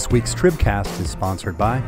This 0.00 0.10
week's 0.10 0.34
Tribcast 0.34 0.98
is 0.98 1.10
sponsored 1.10 1.58
by 1.58 1.82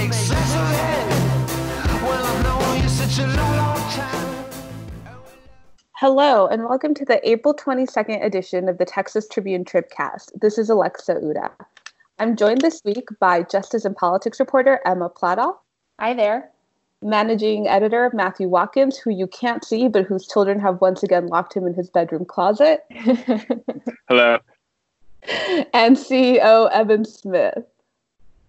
make 0.04 0.12
sense 0.12 0.54
of 0.54 0.70
it? 0.70 2.02
Well, 2.02 2.26
I've 2.26 2.44
known 2.44 2.82
you 2.82 2.88
such 2.90 3.18
a 3.20 3.26
long, 3.26 3.56
long 3.56 3.90
time. 3.90 4.44
Hello, 5.92 6.46
and 6.46 6.64
welcome 6.64 6.92
to 6.92 7.06
the 7.06 7.26
April 7.26 7.54
22nd 7.54 8.22
edition 8.22 8.68
of 8.68 8.76
the 8.76 8.84
Texas 8.84 9.26
Tribune 9.26 9.64
Tribcast. 9.64 10.38
This 10.38 10.58
is 10.58 10.68
Alexa 10.68 11.20
Ura. 11.22 11.50
I'm 12.18 12.36
joined 12.36 12.60
this 12.60 12.82
week 12.84 13.08
by 13.18 13.44
Justice 13.44 13.86
and 13.86 13.96
Politics 13.96 14.38
reporter 14.38 14.78
Emma 14.84 15.08
Platoff. 15.08 15.56
Hi 15.98 16.12
there. 16.12 16.50
Managing 17.00 17.66
editor 17.66 18.10
Matthew 18.12 18.48
Watkins, 18.48 18.98
who 18.98 19.10
you 19.10 19.26
can't 19.26 19.64
see, 19.64 19.88
but 19.88 20.04
whose 20.04 20.26
children 20.26 20.60
have 20.60 20.82
once 20.82 21.02
again 21.02 21.28
locked 21.28 21.54
him 21.54 21.66
in 21.66 21.72
his 21.72 21.88
bedroom 21.88 22.26
closet. 22.26 22.84
Hello. 24.08 24.38
and 25.72 25.96
CEO 25.96 26.70
Evan 26.72 27.06
Smith. 27.06 27.64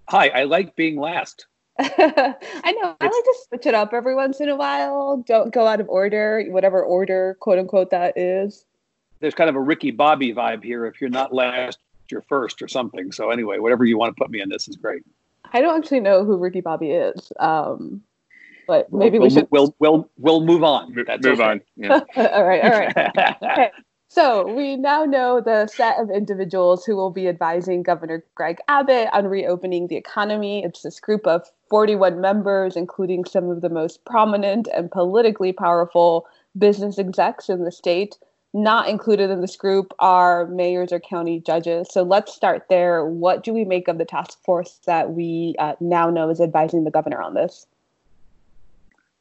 Hi, 0.10 0.28
I 0.30 0.44
like 0.44 0.76
being 0.76 1.00
last. 1.00 1.48
I 1.80 2.36
know. 2.72 2.96
I 3.00 3.06
like 3.06 3.12
to 3.12 3.36
switch 3.48 3.66
it 3.66 3.74
up 3.74 3.94
every 3.94 4.16
once 4.16 4.40
in 4.40 4.50
a 4.50 4.56
while. 4.56 5.18
Don't 5.28 5.54
go 5.54 5.68
out 5.68 5.82
of 5.82 5.90
order, 5.90 6.44
whatever 6.50 6.84
order, 6.84 7.38
quote 7.40 7.60
unquote, 7.60 7.90
that 7.90 8.18
is. 8.18 8.66
There's 9.20 9.36
kind 9.36 9.50
of 9.50 9.56
a 9.56 9.60
Ricky 9.60 9.92
Bobby 9.92 10.34
vibe 10.34 10.64
here. 10.64 10.86
If 10.86 11.02
you're 11.02 11.10
not 11.10 11.34
last, 11.34 11.80
you're 12.12 12.22
first 12.22 12.62
or 12.62 12.68
something. 12.68 13.12
So 13.12 13.32
anyway, 13.32 13.60
whatever 13.60 13.84
you 13.84 13.98
want 13.98 14.16
to 14.16 14.22
put 14.22 14.30
me 14.30 14.42
in 14.42 14.50
this 14.50 14.68
is 14.68 14.76
great. 14.76 15.04
I 15.54 15.62
don't 15.62 15.78
actually 15.78 16.02
know 16.02 16.24
who 16.24 16.38
Ricky 16.38 16.62
Bobby 16.62 16.92
is, 16.92 17.32
um, 17.40 18.02
but 18.68 18.92
maybe 18.92 19.20
we'll, 19.20 19.30
we 19.30 19.34
should. 19.34 19.48
We'll 19.52 19.76
we'll 19.80 20.10
we'll 20.18 20.42
move 20.46 20.64
on. 20.64 20.94
Mo- 20.94 21.04
That's 21.06 21.24
move 21.24 21.40
okay. 21.40 21.50
on. 21.50 21.62
Yeah. 21.76 22.00
all 22.16 22.46
right, 22.46 22.64
all 22.64 22.72
right. 22.72 23.36
Okay. 23.44 23.72
So 24.16 24.48
we 24.48 24.78
now 24.78 25.04
know 25.04 25.42
the 25.42 25.68
set 25.68 26.00
of 26.00 26.10
individuals 26.10 26.86
who 26.86 26.96
will 26.96 27.10
be 27.10 27.28
advising 27.28 27.84
Governor 27.84 28.24
Greg 28.34 28.60
Abbott 28.70 29.10
on 29.12 29.28
reopening 29.28 29.88
the 29.88 29.98
economy. 29.98 30.64
It's 30.64 30.84
this 30.84 31.02
group 31.02 31.28
of 31.28 31.46
41 31.70 32.22
members, 32.22 32.78
including 32.78 33.26
some 33.26 33.50
of 33.50 33.60
the 33.60 33.68
most 33.68 34.06
prominent 34.06 34.70
and 34.74 34.90
politically 34.90 35.52
powerful 35.52 36.28
business 36.58 36.98
execs 36.98 37.50
in 37.50 37.66
the 37.66 37.74
state. 37.74 38.18
Not 38.54 38.88
included 38.88 39.32
in 39.32 39.42
this 39.42 39.58
group 39.58 39.94
are 40.00 40.48
mayors 40.48 40.94
or 40.94 41.02
county 41.02 41.42
judges. 41.42 41.90
So 41.92 42.02
let's 42.04 42.34
start 42.34 42.68
there. 42.70 43.06
What 43.06 43.44
do 43.44 43.54
we 43.54 43.66
make 43.66 43.90
of 43.90 43.98
the 43.98 44.06
task 44.06 44.42
force 44.46 44.80
that 44.86 45.12
we 45.12 45.56
uh, 45.60 45.76
now 45.82 46.10
know 46.10 46.30
is 46.30 46.40
advising 46.40 46.86
the 46.86 46.90
governor 46.90 47.22
on 47.22 47.34
this? 47.34 47.68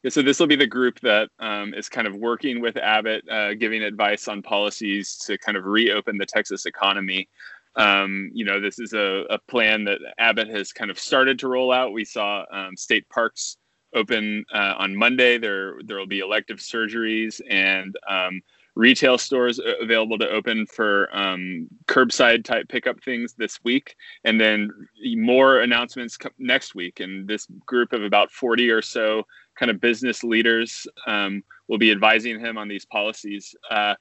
Yeah, 0.05 0.11
so 0.11 0.21
this 0.21 0.39
will 0.39 0.45
be 0.45 0.55
the 0.55 0.67
group 0.67 0.99
that 0.99 1.31
um, 1.39 1.73
is 1.73 1.89
kind 1.89 2.05
of 2.05 2.13
working 2.13 2.61
with 2.61 2.77
Abbott, 2.77 3.27
uh, 3.27 3.55
giving 3.55 3.81
advice 3.81 4.27
on 4.27 4.43
policies 4.43 5.15
to 5.25 5.35
kind 5.39 5.57
of 5.57 5.65
reopen 5.65 6.19
the 6.19 6.27
Texas 6.27 6.67
economy. 6.67 7.27
Um, 7.75 8.29
you 8.31 8.45
know, 8.45 8.59
this 8.59 8.77
is 8.77 8.93
a, 8.93 9.25
a 9.31 9.39
plan 9.49 9.83
that 9.85 9.97
Abbott 10.19 10.47
has 10.49 10.71
kind 10.71 10.91
of 10.91 10.99
started 10.99 11.39
to 11.39 11.47
roll 11.47 11.71
out. 11.71 11.91
We 11.91 12.05
saw 12.05 12.45
um, 12.51 12.77
state 12.77 13.09
parks 13.09 13.57
open 13.95 14.45
uh, 14.53 14.75
on 14.77 14.95
Monday. 14.95 15.39
There, 15.39 15.79
there 15.83 15.97
will 15.97 16.05
be 16.05 16.19
elective 16.19 16.59
surgeries 16.59 17.41
and 17.49 17.97
um, 18.07 18.43
retail 18.75 19.17
stores 19.17 19.59
available 19.81 20.19
to 20.19 20.29
open 20.29 20.67
for 20.67 21.09
um, 21.17 21.67
curbside 21.87 22.43
type 22.43 22.67
pickup 22.69 23.03
things 23.03 23.33
this 23.33 23.59
week, 23.63 23.95
and 24.23 24.39
then 24.39 24.69
more 25.15 25.61
announcements 25.61 26.15
next 26.37 26.75
week. 26.75 26.99
And 26.99 27.27
this 27.27 27.47
group 27.65 27.91
of 27.91 28.03
about 28.03 28.29
40 28.31 28.69
or 28.69 28.83
so 28.83 29.25
kind 29.57 29.71
of 29.71 29.79
business 29.81 30.23
leaders 30.23 30.87
um, 31.07 31.43
will 31.67 31.77
be 31.77 31.91
advising 31.91 32.39
him 32.39 32.57
on 32.57 32.67
these 32.67 32.85
policies. 32.85 33.55
Uh, 33.69 33.95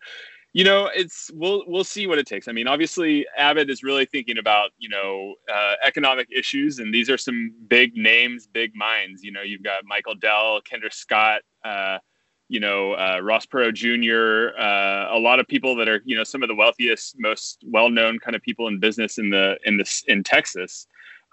you 0.53 0.63
know, 0.63 0.89
it's 0.95 1.33
we'll 1.35 1.65
we'll 1.67 1.83
see 1.83 2.07
what 2.07 2.19
it 2.19 2.27
takes. 2.27 2.47
I 2.47 2.53
mean, 2.53 2.69
obviously, 2.69 3.27
Abbott 3.37 3.69
is 3.69 3.83
really 3.83 4.07
thinking 4.07 4.39
about 4.39 4.71
you 4.79 4.89
know 4.89 5.35
uh, 5.53 5.75
economic 5.85 6.29
issues, 6.31 6.79
and 6.79 6.95
these 6.95 7.11
are 7.11 7.19
some 7.19 7.53
big 7.67 7.97
names, 7.97 8.47
big 8.47 8.71
minds. 8.77 9.25
You 9.25 9.33
know, 9.33 9.43
you've 9.43 9.65
got 9.65 9.85
Michael 9.85 10.15
Dell, 10.15 10.61
Kendra 10.63 10.93
Scott. 10.93 11.43
Uh, 11.65 11.99
you 12.49 12.61
know, 12.61 12.93
uh, 12.93 13.21
Ross 13.23 13.47
Perot 13.47 13.75
Jr., 13.75 14.57
uh, 14.61 15.17
a 15.17 15.19
lot 15.19 15.41
of 15.41 15.49
people 15.49 15.75
that 15.77 15.89
are, 15.89 16.03
you 16.05 16.15
know, 16.15 16.25
some 16.25 16.43
of 16.43 16.49
the 16.49 16.55
wealthiest, 16.55 17.17
most 17.19 17.65
well-known 17.67 18.19
kind 18.19 18.37
of 18.37 18.43
people 18.43 18.69
in 18.69 18.79
business 18.79 19.17
in 19.19 19.31
the 19.31 19.57
in 19.65 19.77
this 19.77 20.05
in 20.09 20.23
Texas. 20.23 20.87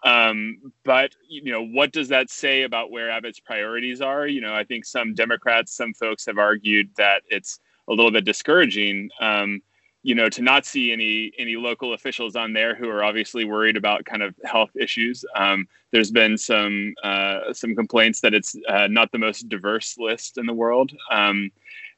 Um, 0.04 0.72
but 0.84 1.16
you 1.28 1.52
know, 1.52 1.64
what 1.64 1.92
does 1.92 2.08
that 2.10 2.30
say 2.30 2.64
about 2.64 2.92
where 2.92 3.10
Abbott's 3.10 3.40
priorities 3.40 4.02
are? 4.02 4.28
You 4.28 4.42
know, 4.42 4.54
I 4.54 4.64
think 4.64 4.86
some 4.86 5.14
Democrats, 5.14 5.76
some 5.76 5.94
folks 5.94 6.26
have 6.26 6.38
argued 6.38 6.90
that 6.98 7.24
it's 7.28 7.60
a 7.88 7.94
little 7.94 8.12
bit 8.12 8.26
discouraging. 8.26 9.10
Um, 9.20 9.62
you 10.04 10.16
know, 10.16 10.30
to 10.30 10.42
not 10.42 10.66
see 10.66 10.92
any 10.92 11.32
any 11.38 11.56
local 11.56 11.94
officials 11.94 12.36
on 12.36 12.54
there 12.54 12.74
who 12.74 12.90
are 12.90 13.04
obviously 13.04 13.46
worried 13.46 13.78
about 13.78 14.06
kind 14.06 14.24
of 14.24 14.34
health 14.44 14.72
issues. 14.80 15.24
Um, 15.36 15.68
there's 15.92 16.12
been 16.12 16.38
some 16.38 16.96
uh, 17.04 17.54
some 17.54 17.76
complaints 17.76 18.22
that 18.22 18.34
it's 18.34 18.56
uh, 18.68 18.88
not 18.88 19.12
the 19.12 19.20
most 19.20 19.48
diverse 19.48 19.98
list 20.00 20.38
in 20.38 20.48
the 20.48 20.54
world. 20.54 20.92
Um, 21.12 21.52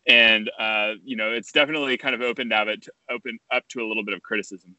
and 0.05 0.51
uh, 0.59 0.93
you 1.05 1.15
know, 1.15 1.31
it's 1.31 1.53
definitely 1.53 1.97
kind 1.97 2.13
of 2.13 2.21
opened 2.21 2.51
Abbott 2.51 2.87
open 3.09 3.39
up 3.51 3.65
to 3.69 3.81
a 3.81 3.87
little 3.87 4.03
bit 4.03 4.13
of 4.13 4.21
criticism. 4.21 4.75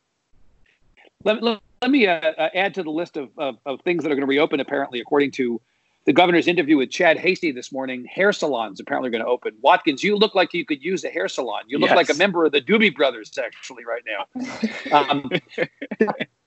Let, 1.25 1.43
let, 1.43 1.61
let 1.83 1.91
me 1.91 2.07
uh, 2.07 2.15
uh, 2.15 2.49
add 2.55 2.75
to 2.75 2.83
the 2.83 2.91
list 2.91 3.17
of, 3.17 3.31
of, 3.39 3.57
of 3.67 3.81
things 3.83 4.03
that 4.03 4.13
are 4.13 4.15
going 4.15 4.27
to 4.27 4.27
reopen. 4.27 4.61
Apparently, 4.61 5.01
according 5.01 5.33
to 5.33 5.61
the 6.07 6.13
governor's 6.13 6.47
interview 6.47 6.77
with 6.77 6.91
Chad 6.91 7.17
Hasty 7.17 7.51
this 7.51 7.73
morning, 7.73 8.05
hair 8.05 8.31
salons 8.33 8.79
apparently 8.79 9.11
going 9.11 9.23
to 9.23 9.29
open. 9.29 9.55
Watkins, 9.63 10.05
you 10.05 10.17
look 10.17 10.35
like 10.35 10.53
you 10.53 10.67
could 10.67 10.83
use 10.85 11.03
a 11.03 11.09
hair 11.09 11.29
salon. 11.29 11.63
You 11.67 11.79
look 11.79 11.91
Yes. 11.91 11.97
like 11.97 12.11
a 12.11 12.15
member 12.15 12.45
of 12.45 12.53
the 12.53 12.61
Doobie 12.61 12.95
Brothers, 12.95 13.37
actually, 13.39 13.85
right 13.85 14.03
now. 14.07 14.27
Um, 14.93 15.31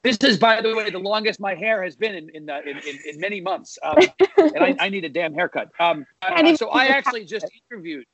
this 0.03 0.17
is, 0.17 0.37
by 0.37 0.61
the 0.61 0.73
way, 0.75 0.89
the 0.89 0.99
longest 0.99 1.39
my 1.39 1.55
hair 1.55 1.83
has 1.83 1.95
been 1.95 2.15
in 2.15 2.29
in, 2.29 2.49
uh, 2.49 2.61
in, 2.65 2.77
in, 2.77 2.99
in 3.09 3.19
many 3.19 3.41
months, 3.41 3.77
um, 3.83 3.97
and 4.37 4.63
I, 4.63 4.75
I 4.79 4.89
need 4.89 5.03
a 5.03 5.09
damn 5.09 5.33
haircut. 5.33 5.69
Um, 5.79 6.05
uh, 6.21 6.55
so 6.55 6.69
I 6.69 6.85
actually 6.85 7.25
just 7.25 7.45
interviewed. 7.69 8.05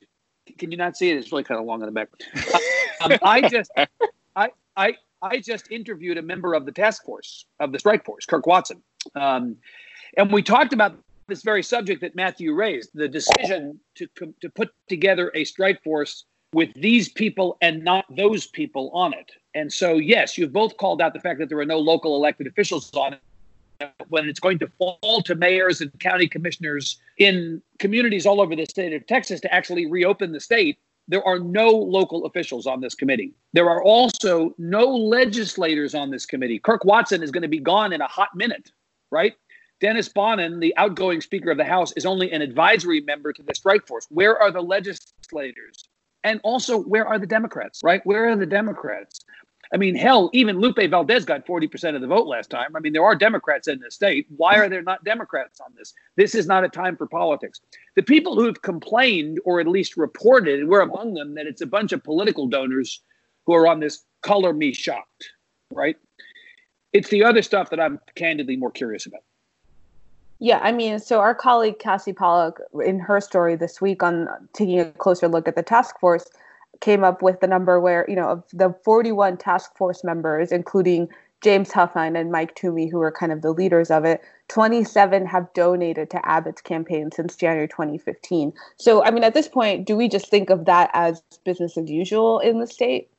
Can 0.58 0.70
you 0.70 0.76
not 0.76 0.96
see 0.96 1.10
it? 1.10 1.18
It's 1.18 1.30
really 1.30 1.44
kind 1.44 1.60
of 1.60 1.66
long 1.66 1.82
on 1.82 1.86
the 1.86 1.92
back. 1.92 2.08
Um, 3.02 3.12
I 3.22 3.48
just, 3.48 3.70
I, 4.34 4.50
I, 4.76 4.94
I 5.24 5.40
just 5.40 5.70
interviewed 5.70 6.18
a 6.18 6.22
member 6.22 6.54
of 6.54 6.66
the 6.66 6.72
task 6.72 7.04
force 7.04 7.46
of 7.58 7.72
the 7.72 7.78
strike 7.78 8.04
force, 8.04 8.26
Kirk 8.26 8.46
Watson, 8.46 8.82
um, 9.14 9.56
and 10.16 10.30
we 10.30 10.42
talked 10.42 10.72
about 10.72 10.96
this 11.26 11.42
very 11.42 11.62
subject 11.62 12.02
that 12.02 12.14
Matthew 12.14 12.52
raised: 12.52 12.90
the 12.94 13.08
decision 13.08 13.80
to 13.96 14.06
to 14.40 14.50
put 14.50 14.70
together 14.88 15.32
a 15.34 15.44
strike 15.44 15.82
force 15.82 16.24
with 16.52 16.72
these 16.74 17.08
people 17.08 17.56
and 17.60 17.82
not 17.82 18.04
those 18.16 18.46
people 18.46 18.90
on 18.94 19.12
it. 19.12 19.32
And 19.54 19.72
so, 19.72 19.94
yes, 19.94 20.38
you've 20.38 20.52
both 20.52 20.76
called 20.76 21.02
out 21.02 21.12
the 21.12 21.20
fact 21.20 21.40
that 21.40 21.48
there 21.48 21.58
are 21.58 21.66
no 21.66 21.78
local 21.78 22.14
elected 22.14 22.46
officials 22.46 22.92
on 22.94 23.14
it. 23.14 23.20
When 24.08 24.28
it's 24.28 24.38
going 24.38 24.60
to 24.60 24.68
fall 24.78 25.20
to 25.24 25.34
mayors 25.34 25.80
and 25.80 25.90
county 25.98 26.28
commissioners 26.28 26.96
in 27.18 27.60
communities 27.80 28.24
all 28.24 28.40
over 28.40 28.54
the 28.54 28.66
state 28.66 28.92
of 28.92 29.04
Texas 29.06 29.40
to 29.40 29.52
actually 29.52 29.86
reopen 29.86 30.30
the 30.30 30.38
state, 30.38 30.78
there 31.08 31.26
are 31.26 31.38
no 31.38 31.70
local 31.70 32.24
officials 32.24 32.66
on 32.66 32.80
this 32.80 32.94
committee. 32.94 33.34
There 33.52 33.68
are 33.68 33.82
also 33.82 34.54
no 34.58 34.84
legislators 34.84 35.94
on 35.94 36.10
this 36.10 36.26
committee. 36.26 36.58
Kirk 36.58 36.84
Watson 36.84 37.22
is 37.22 37.30
going 37.30 37.42
to 37.42 37.48
be 37.48 37.58
gone 37.58 37.92
in 37.92 38.00
a 38.00 38.06
hot 38.06 38.30
minute, 38.34 38.70
right? 39.10 39.34
Dennis 39.80 40.08
Bonnen, 40.08 40.60
the 40.60 40.74
outgoing 40.76 41.20
Speaker 41.20 41.50
of 41.50 41.58
the 41.58 41.64
House, 41.64 41.92
is 41.92 42.06
only 42.06 42.32
an 42.32 42.40
advisory 42.40 43.00
member 43.00 43.32
to 43.32 43.42
the 43.42 43.54
strike 43.54 43.86
force. 43.86 44.06
Where 44.08 44.40
are 44.40 44.50
the 44.50 44.62
legislators? 44.62 45.88
And 46.22 46.40
also, 46.42 46.78
where 46.78 47.06
are 47.06 47.18
the 47.18 47.26
Democrats, 47.26 47.80
right? 47.84 48.00
Where 48.04 48.30
are 48.30 48.36
the 48.36 48.46
Democrats? 48.46 49.20
I 49.72 49.76
mean, 49.76 49.94
hell, 49.94 50.30
even 50.32 50.58
Lupe 50.58 50.90
Valdez 50.90 51.24
got 51.24 51.46
40% 51.46 51.94
of 51.94 52.00
the 52.00 52.06
vote 52.06 52.26
last 52.26 52.50
time. 52.50 52.76
I 52.76 52.80
mean, 52.80 52.92
there 52.92 53.04
are 53.04 53.14
Democrats 53.14 53.68
in 53.68 53.80
the 53.80 53.90
state. 53.90 54.26
Why 54.36 54.56
are 54.56 54.68
there 54.68 54.82
not 54.82 55.04
Democrats 55.04 55.60
on 55.60 55.72
this? 55.76 55.94
This 56.16 56.34
is 56.34 56.46
not 56.46 56.64
a 56.64 56.68
time 56.68 56.96
for 56.96 57.06
politics. 57.06 57.60
The 57.96 58.02
people 58.02 58.34
who 58.34 58.46
have 58.46 58.62
complained, 58.62 59.40
or 59.44 59.60
at 59.60 59.66
least 59.66 59.96
reported, 59.96 60.60
and 60.60 60.68
we're 60.68 60.80
among 60.80 61.14
them, 61.14 61.34
that 61.34 61.46
it's 61.46 61.62
a 61.62 61.66
bunch 61.66 61.92
of 61.92 62.04
political 62.04 62.46
donors 62.46 63.02
who 63.46 63.54
are 63.54 63.66
on 63.66 63.80
this 63.80 64.04
color 64.22 64.52
me 64.52 64.72
shocked, 64.72 65.30
right? 65.70 65.96
It's 66.92 67.08
the 67.08 67.24
other 67.24 67.42
stuff 67.42 67.70
that 67.70 67.80
I'm 67.80 68.00
candidly 68.14 68.56
more 68.56 68.70
curious 68.70 69.06
about. 69.06 69.22
Yeah, 70.38 70.60
I 70.62 70.72
mean, 70.72 70.98
so 70.98 71.20
our 71.20 71.34
colleague 71.34 71.78
Cassie 71.78 72.12
Pollock, 72.12 72.60
in 72.84 72.98
her 72.98 73.20
story 73.20 73.56
this 73.56 73.80
week 73.80 74.02
on 74.02 74.28
taking 74.52 74.80
a 74.80 74.90
closer 74.92 75.28
look 75.28 75.48
at 75.48 75.56
the 75.56 75.62
task 75.62 75.98
force, 75.98 76.28
came 76.80 77.04
up 77.04 77.22
with 77.22 77.40
the 77.40 77.46
number 77.46 77.80
where, 77.80 78.04
you 78.08 78.16
know, 78.16 78.28
of 78.28 78.44
the 78.52 78.74
41 78.84 79.36
task 79.36 79.76
force 79.76 80.04
members, 80.04 80.52
including 80.52 81.08
James 81.42 81.70
Huffine 81.70 82.18
and 82.18 82.32
Mike 82.32 82.54
Toomey, 82.54 82.88
who 82.88 83.00
are 83.02 83.12
kind 83.12 83.30
of 83.30 83.42
the 83.42 83.52
leaders 83.52 83.90
of 83.90 84.06
it, 84.06 84.22
27 84.48 85.26
have 85.26 85.52
donated 85.52 86.08
to 86.10 86.26
Abbott's 86.26 86.62
campaign 86.62 87.10
since 87.12 87.36
January 87.36 87.68
2015. 87.68 88.52
So, 88.78 89.04
I 89.04 89.10
mean, 89.10 89.24
at 89.24 89.34
this 89.34 89.48
point, 89.48 89.86
do 89.86 89.94
we 89.94 90.08
just 90.08 90.30
think 90.30 90.48
of 90.48 90.64
that 90.64 90.90
as 90.94 91.22
business 91.44 91.76
as 91.76 91.90
usual 91.90 92.38
in 92.38 92.60
the 92.60 92.66
state? 92.66 93.10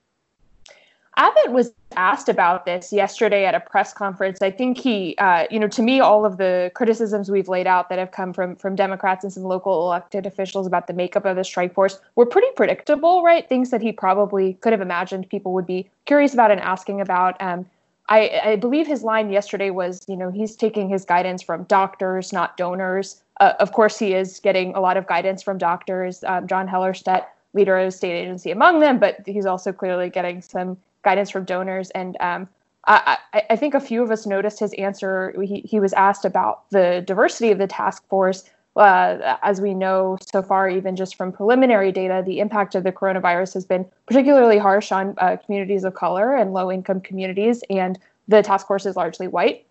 Abbott 1.18 1.52
was 1.52 1.72
asked 1.96 2.28
about 2.28 2.66
this 2.66 2.92
yesterday 2.92 3.46
at 3.46 3.56
a 3.56 3.60
press 3.62 3.94
conference. 3.94 4.42
I 4.42 4.52
think 4.52 4.78
he, 4.78 5.16
uh, 5.18 5.46
you 5.50 5.60
know, 5.60 5.68
to 5.70 5.82
me, 5.82 6.02
all 6.02 6.26
of 6.26 6.38
the 6.38 6.72
criticisms 6.76 7.32
we've 7.32 7.48
laid 7.48 7.68
out 7.68 7.88
that 7.90 8.00
have 8.00 8.12
come 8.12 8.34
from 8.34 8.56
from 8.58 8.76
Democrats 8.76 9.24
and 9.24 9.32
some 9.32 9.44
local 9.44 9.86
elected 9.86 10.26
officials 10.26 10.68
about 10.68 10.88
the 10.88 10.94
makeup 10.94 11.26
of 11.26 11.38
the 11.38 11.44
strike 11.44 11.74
force 11.74 12.00
were 12.16 12.26
pretty 12.26 12.50
predictable, 12.56 13.24
right? 13.24 13.48
Things 13.48 13.70
that 13.70 13.82
he 13.82 13.92
probably 13.94 14.56
could 14.56 14.74
have 14.74 14.82
imagined 14.82 15.30
people 15.30 15.54
would 15.54 15.66
be 15.66 15.90
curious 16.06 16.34
about 16.34 16.52
and 16.52 16.60
asking 16.60 17.00
about. 17.00 17.42
Um, 17.42 17.66
I, 18.08 18.40
I, 18.44 18.56
believe 18.58 18.86
his 18.86 19.02
line 19.02 19.32
yesterday 19.32 19.72
was, 19.72 20.06
you 20.08 20.16
know, 20.16 20.30
he's 20.30 20.56
taking 20.56 20.90
his 20.90 21.06
guidance 21.06 21.42
from 21.42 21.64
doctors, 21.64 22.32
not 22.32 22.56
donors. 22.56 23.24
Uh, 23.40 23.54
of 23.60 23.72
course, 23.72 23.98
he 23.98 24.14
is 24.14 24.40
getting 24.40 24.76
a 24.76 24.80
lot 24.80 24.96
of 24.96 25.08
guidance 25.08 25.42
from 25.42 25.58
doctors. 25.58 26.24
Um, 26.24 26.46
John 26.48 26.68
Hellerstedt, 26.68 27.26
leader 27.56 27.76
of 27.78 27.88
the 27.88 27.92
state 27.92 28.14
agency, 28.14 28.52
among 28.52 28.80
them, 28.80 29.00
but 29.00 29.18
he's 29.26 29.48
also 29.48 29.72
clearly 29.74 30.12
getting 30.12 30.42
some 30.44 30.78
guidance 31.06 31.30
from 31.30 31.46
donors. 31.46 31.90
And 31.92 32.18
um, 32.20 32.50
I, 32.88 33.18
I, 33.50 33.56
think 33.56 33.74
a 33.74 33.80
few 33.80 34.04
of 34.04 34.12
us 34.12 34.26
noticed 34.26 34.60
his 34.60 34.74
answer. 34.74 35.34
He, 35.42 35.62
he 35.62 35.80
was 35.80 35.94
asked 35.94 36.26
about 36.26 36.70
the 36.72 37.04
diversity 37.08 37.52
of 37.52 37.58
the 37.58 37.68
task 37.68 38.08
force. 38.10 38.44
Uh, 38.76 39.38
as 39.42 39.62
we 39.62 39.74
know 39.74 40.18
so 40.22 40.42
far, 40.42 40.70
even 40.70 40.98
just 40.98 41.16
from 41.16 41.32
preliminary 41.32 41.94
data, 41.94 42.22
the 42.26 42.40
impact 42.40 42.76
of 42.76 42.84
the 42.84 42.92
coronavirus 42.92 43.54
has 43.54 43.64
been 43.64 43.86
particularly 44.06 44.58
harsh 44.58 44.92
on 44.92 45.16
uh, 45.20 45.38
communities 45.38 45.86
of 45.86 45.94
color 45.94 46.36
and 46.36 46.54
low 46.54 46.70
income 46.70 47.00
communities, 47.00 47.64
and 47.70 47.98
the 48.28 48.44
task 48.44 48.68
force 48.68 48.86
is 48.86 48.98
largely 48.98 49.30
white. 49.30 49.66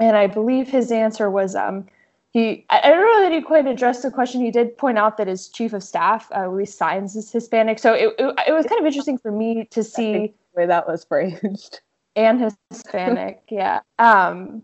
And 0.00 0.16
I 0.16 0.26
believe 0.26 0.68
his 0.68 0.90
answer 0.90 1.30
was 1.30 1.54
um, 1.54 1.86
he, 2.32 2.66
I 2.68 2.90
don't 2.90 3.04
know 3.04 3.22
that 3.22 3.32
he 3.32 3.42
quite 3.42 3.66
addressed 3.66 4.02
the 4.02 4.10
question. 4.10 4.40
He 4.40 4.50
did 4.50 4.76
point 4.76 4.98
out 4.98 5.18
that 5.18 5.28
his 5.28 5.48
chief 5.48 5.72
of 5.72 5.84
staff, 5.84 6.28
uh, 6.34 6.48
Luis 6.48 6.76
Saenz, 6.76 7.14
is 7.14 7.30
Hispanic. 7.30 7.78
So 7.78 7.92
it, 7.92 8.14
it, 8.18 8.34
it 8.48 8.52
was 8.52 8.66
kind 8.66 8.80
of 8.80 8.86
interesting 8.86 9.18
for 9.18 9.30
me 9.30 9.66
to 9.70 9.84
see 9.84 10.34
way 10.54 10.66
that 10.66 10.86
was 10.86 11.04
phrased. 11.04 11.80
And 12.14 12.52
Hispanic, 12.70 13.40
yeah. 13.48 13.80
Um, 13.98 14.62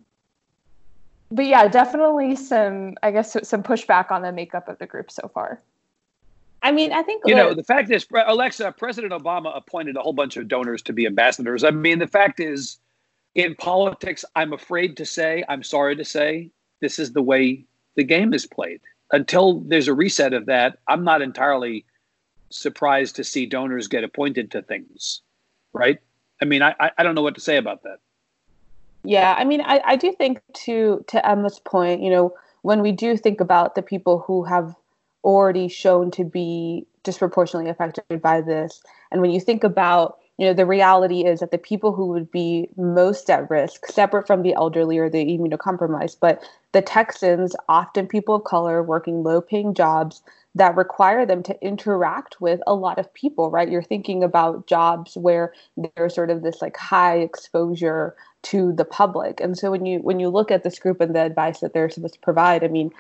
but 1.31 1.47
yeah, 1.47 1.67
definitely 1.67 2.37
some, 2.37 2.95
I 3.03 3.11
guess, 3.11 3.37
some 3.43 3.63
pushback 3.63 4.11
on 4.11 4.21
the 4.21 4.33
makeup 4.33 4.69
of 4.69 4.79
the 4.79 4.87
group 4.87 5.11
so 5.11 5.31
far. 5.33 5.63
I 6.63 6.73
mean, 6.73 6.93
I 6.93 7.03
think 7.03 7.23
you 7.25 7.35
know 7.35 7.55
the 7.55 7.65
fact 7.65 7.91
is, 7.91 8.07
Alexa, 8.13 8.73
President 8.73 9.13
Obama 9.13 9.57
appointed 9.57 9.97
a 9.97 10.01
whole 10.01 10.13
bunch 10.13 10.37
of 10.37 10.49
donors 10.49 10.83
to 10.83 10.93
be 10.93 11.07
ambassadors. 11.07 11.65
I 11.65 11.71
mean, 11.71 12.01
the 12.01 12.07
fact 12.07 12.41
is, 12.41 12.79
in 13.35 13.55
politics, 13.55 14.25
I'm 14.35 14.53
afraid 14.53 14.97
to 14.97 15.07
say, 15.07 15.45
I'm 15.49 15.63
sorry 15.63 15.97
to 15.97 16.05
say, 16.05 16.51
this 16.81 16.99
is 16.99 17.13
the 17.13 17.23
way 17.23 17.65
the 17.95 18.05
game 18.05 18.35
is 18.35 18.45
played. 18.45 18.81
Until 19.13 19.61
there's 19.61 19.89
a 19.89 19.95
reset 19.95 20.33
of 20.33 20.47
that, 20.47 20.81
I'm 20.89 21.05
not 21.05 21.23
entirely 21.23 21.85
surprised 22.51 23.17
to 23.17 23.25
see 23.25 23.47
donors 23.47 23.89
get 23.89 24.05
appointed 24.05 24.51
to 24.51 24.63
things 24.63 25.23
right? 25.73 25.99
I 26.41 26.45
mean, 26.45 26.63
I, 26.63 26.75
I 26.97 27.03
don't 27.03 27.15
know 27.15 27.23
what 27.23 27.35
to 27.35 27.41
say 27.41 27.57
about 27.57 27.83
that. 27.83 27.99
Yeah, 29.05 29.35
I 29.39 29.45
mean, 29.45 29.61
I, 29.61 29.81
I 29.85 29.97
do 29.97 30.13
think 30.13 30.41
to 30.65 31.05
to 31.09 31.29
Emma's 31.29 31.61
point, 31.61 32.03
you 32.03 32.11
know, 32.11 32.35
when 32.63 32.83
we 32.83 32.93
do 32.93 33.17
think 33.17 33.41
about 33.41 33.75
the 33.75 33.83
people 33.83 34.19
who 34.21 34.45
have 34.45 34.75
already 35.25 35.69
shown 35.69 36.11
to 36.13 36.25
be 36.25 36.87
disproportionately 37.05 37.71
affected 37.71 38.21
by 38.21 38.41
this, 38.41 38.83
and 39.11 39.21
when 39.21 39.31
you 39.31 39.41
think 39.41 39.65
about, 39.65 40.19
you 40.37 40.47
know, 40.47 40.53
the 40.53 40.67
reality 40.67 41.25
is 41.25 41.41
that 41.41 41.53
the 41.53 41.59
people 41.59 41.93
who 41.93 42.07
would 42.07 42.31
be 42.31 42.69
most 42.77 43.31
at 43.31 43.49
risk, 43.49 43.87
separate 43.87 44.27
from 44.27 44.43
the 44.43 44.55
elderly 44.55 44.99
or 44.99 45.09
the 45.09 45.25
immunocompromised, 45.25 46.17
but 46.21 46.43
the 46.73 46.83
Texans, 46.83 47.55
often 47.69 48.07
people 48.07 48.35
of 48.35 48.45
color 48.45 48.83
working 48.83 49.23
low 49.23 49.41
paying 49.41 49.75
jobs, 49.75 50.23
that 50.55 50.77
require 50.77 51.25
them 51.25 51.43
to 51.45 51.63
interact 51.65 52.41
with 52.41 52.61
a 52.67 52.75
lot 52.75 52.99
of 52.99 53.13
people, 53.15 53.51
right? 53.51 53.71
You're 53.71 53.83
thinking 53.83 54.25
about 54.25 54.67
jobs 54.67 55.17
where 55.17 55.53
there's 55.97 56.15
sort 56.15 56.31
of 56.31 56.43
this 56.43 56.61
like 56.63 56.77
high 56.77 57.19
exposure 57.19 58.17
to 58.43 58.73
the 58.73 58.85
public. 58.85 59.41
And 59.41 59.57
so 59.57 59.71
when 59.71 59.87
you 59.87 59.99
when 60.01 60.21
you 60.21 60.29
look 60.29 60.51
at 60.51 60.63
this 60.63 60.79
group 60.79 61.01
and 61.01 61.15
the 61.15 61.23
advice 61.23 61.61
that 61.61 61.75
they're 61.75 61.91
supposed 61.91 62.15
to 62.15 62.21
provide, 62.21 62.65
I 62.65 62.69
mean, 62.69 62.91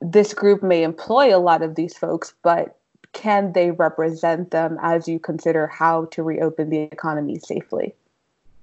this 0.00 0.34
group 0.34 0.62
may 0.62 0.82
employ 0.82 1.36
a 1.36 1.38
lot 1.38 1.62
of 1.62 1.74
these 1.74 1.96
folks, 1.96 2.34
but 2.42 2.76
can 3.12 3.52
they 3.52 3.70
represent 3.70 4.50
them 4.50 4.78
as 4.82 5.08
you 5.08 5.18
consider 5.18 5.66
how 5.66 6.06
to 6.06 6.22
reopen 6.22 6.70
the 6.70 6.82
economy 6.82 7.38
safely? 7.38 7.94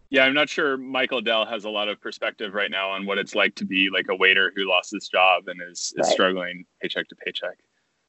Yeah, 0.10 0.24
I'm 0.24 0.34
not 0.34 0.50
sure 0.50 0.78
Michael 0.78 1.22
Dell 1.22 1.46
has 1.46 1.66
a 1.66 1.70
lot 1.70 1.90
of 1.90 2.00
perspective 2.00 2.54
right 2.54 2.70
now 2.70 2.92
on 2.92 3.06
what 3.06 3.18
it's 3.18 3.36
like 3.36 3.56
to 3.56 3.66
be 3.66 3.90
like 3.92 4.06
a 4.10 4.16
waiter 4.16 4.54
who 4.56 4.70
lost 4.70 4.92
his 4.92 5.10
job 5.10 5.48
and 5.48 5.60
is, 5.62 5.94
is 5.98 6.06
right. 6.06 6.06
struggling 6.06 6.66
paycheck 6.82 7.10
to 7.10 7.16
paycheck. 7.16 7.58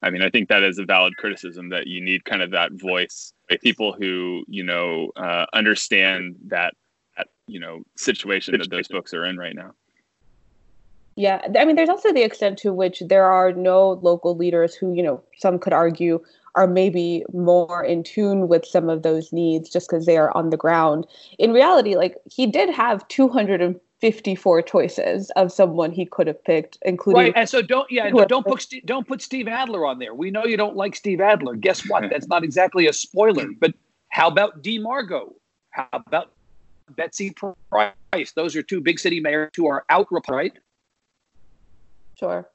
I 0.03 0.11
mean, 0.11 0.23
I 0.23 0.31
think 0.31 0.49
that 0.49 0.63
is 0.63 0.79
a 0.79 0.85
valid 0.85 1.17
criticism 1.17 1.71
that 1.71 1.87
you 1.87 2.01
need 2.01 2.25
kind 2.25 2.43
of 2.43 2.51
that 2.51 2.73
voice, 2.73 3.33
people 3.63 3.93
who 3.93 4.45
you 4.49 4.63
know 4.63 5.11
uh, 5.17 5.47
understand 5.53 6.37
that 6.49 6.75
that 7.17 7.29
you 7.47 7.59
know 7.59 7.83
situation 7.97 8.59
that 8.59 8.71
those 8.71 8.87
folks 8.87 9.15
are 9.15 9.25
in 9.25 9.37
right 9.37 9.55
now. 9.55 9.73
Yeah, 11.19 11.41
I 11.59 11.65
mean, 11.65 11.77
there's 11.77 11.89
also 11.89 12.13
the 12.13 12.23
extent 12.23 12.59
to 12.59 12.75
which 12.75 13.03
there 13.09 13.25
are 13.25 13.51
no 13.53 13.93
local 14.03 14.37
leaders 14.37 14.75
who, 14.75 14.93
you 14.93 15.03
know, 15.03 15.23
some 15.39 15.59
could 15.59 15.73
argue 15.73 16.23
are 16.57 16.67
maybe 16.67 17.25
more 17.33 17.83
in 17.83 18.03
tune 18.03 18.49
with 18.49 18.67
some 18.67 18.91
of 18.91 19.03
those 19.03 19.33
needs 19.33 19.71
just 19.71 19.89
because 19.89 20.05
they 20.05 20.19
are 20.19 20.35
on 20.37 20.51
the 20.51 20.59
ground. 20.59 21.07
In 21.39 21.53
reality, 21.53 21.97
like 21.97 22.17
he 22.31 22.47
did 22.47 22.69
have 22.69 23.07
200 23.09 23.81
54 24.01 24.63
choices 24.63 25.31
of 25.37 25.51
someone 25.51 25.91
he 25.91 26.05
could 26.05 26.27
have 26.27 26.43
picked, 26.45 26.77
including. 26.83 27.23
Right, 27.23 27.33
and 27.35 27.49
so 27.49 27.63
don't 27.63 27.91
yeah 27.91 28.11
don't 28.11 28.47
put 28.47 28.67
don't 28.85 29.07
put 29.07 29.23
Steve 29.23 29.49
Adler 29.49 29.87
on 29.87 29.99
there. 29.99 30.15
We 30.15 30.31
know 30.31 30.45
you 30.45 30.57
don't 30.57 30.77
like 30.77 30.95
Steve 30.95 31.21
Adler. 31.21 31.55
Guess 31.57 31.89
what? 31.89 32.05
That's 32.11 32.29
not 32.29 32.45
exactly 32.45 32.87
a 32.87 32.93
spoiler. 32.93 33.47
But 33.59 33.75
how 34.11 34.29
about 34.29 34.63
Dee 34.63 34.79
Margo? 34.79 35.35
How 35.71 35.89
about 35.93 36.33
Betsy 36.91 37.35
Price? 37.71 38.33
Those 38.35 38.55
are 38.55 38.63
two 38.63 38.81
big 38.81 38.99
city 38.99 39.21
mayors 39.21 39.51
who 39.57 39.67
are 39.67 39.85
out, 39.89 40.09
right? 40.29 40.53
Sure. 42.19 42.49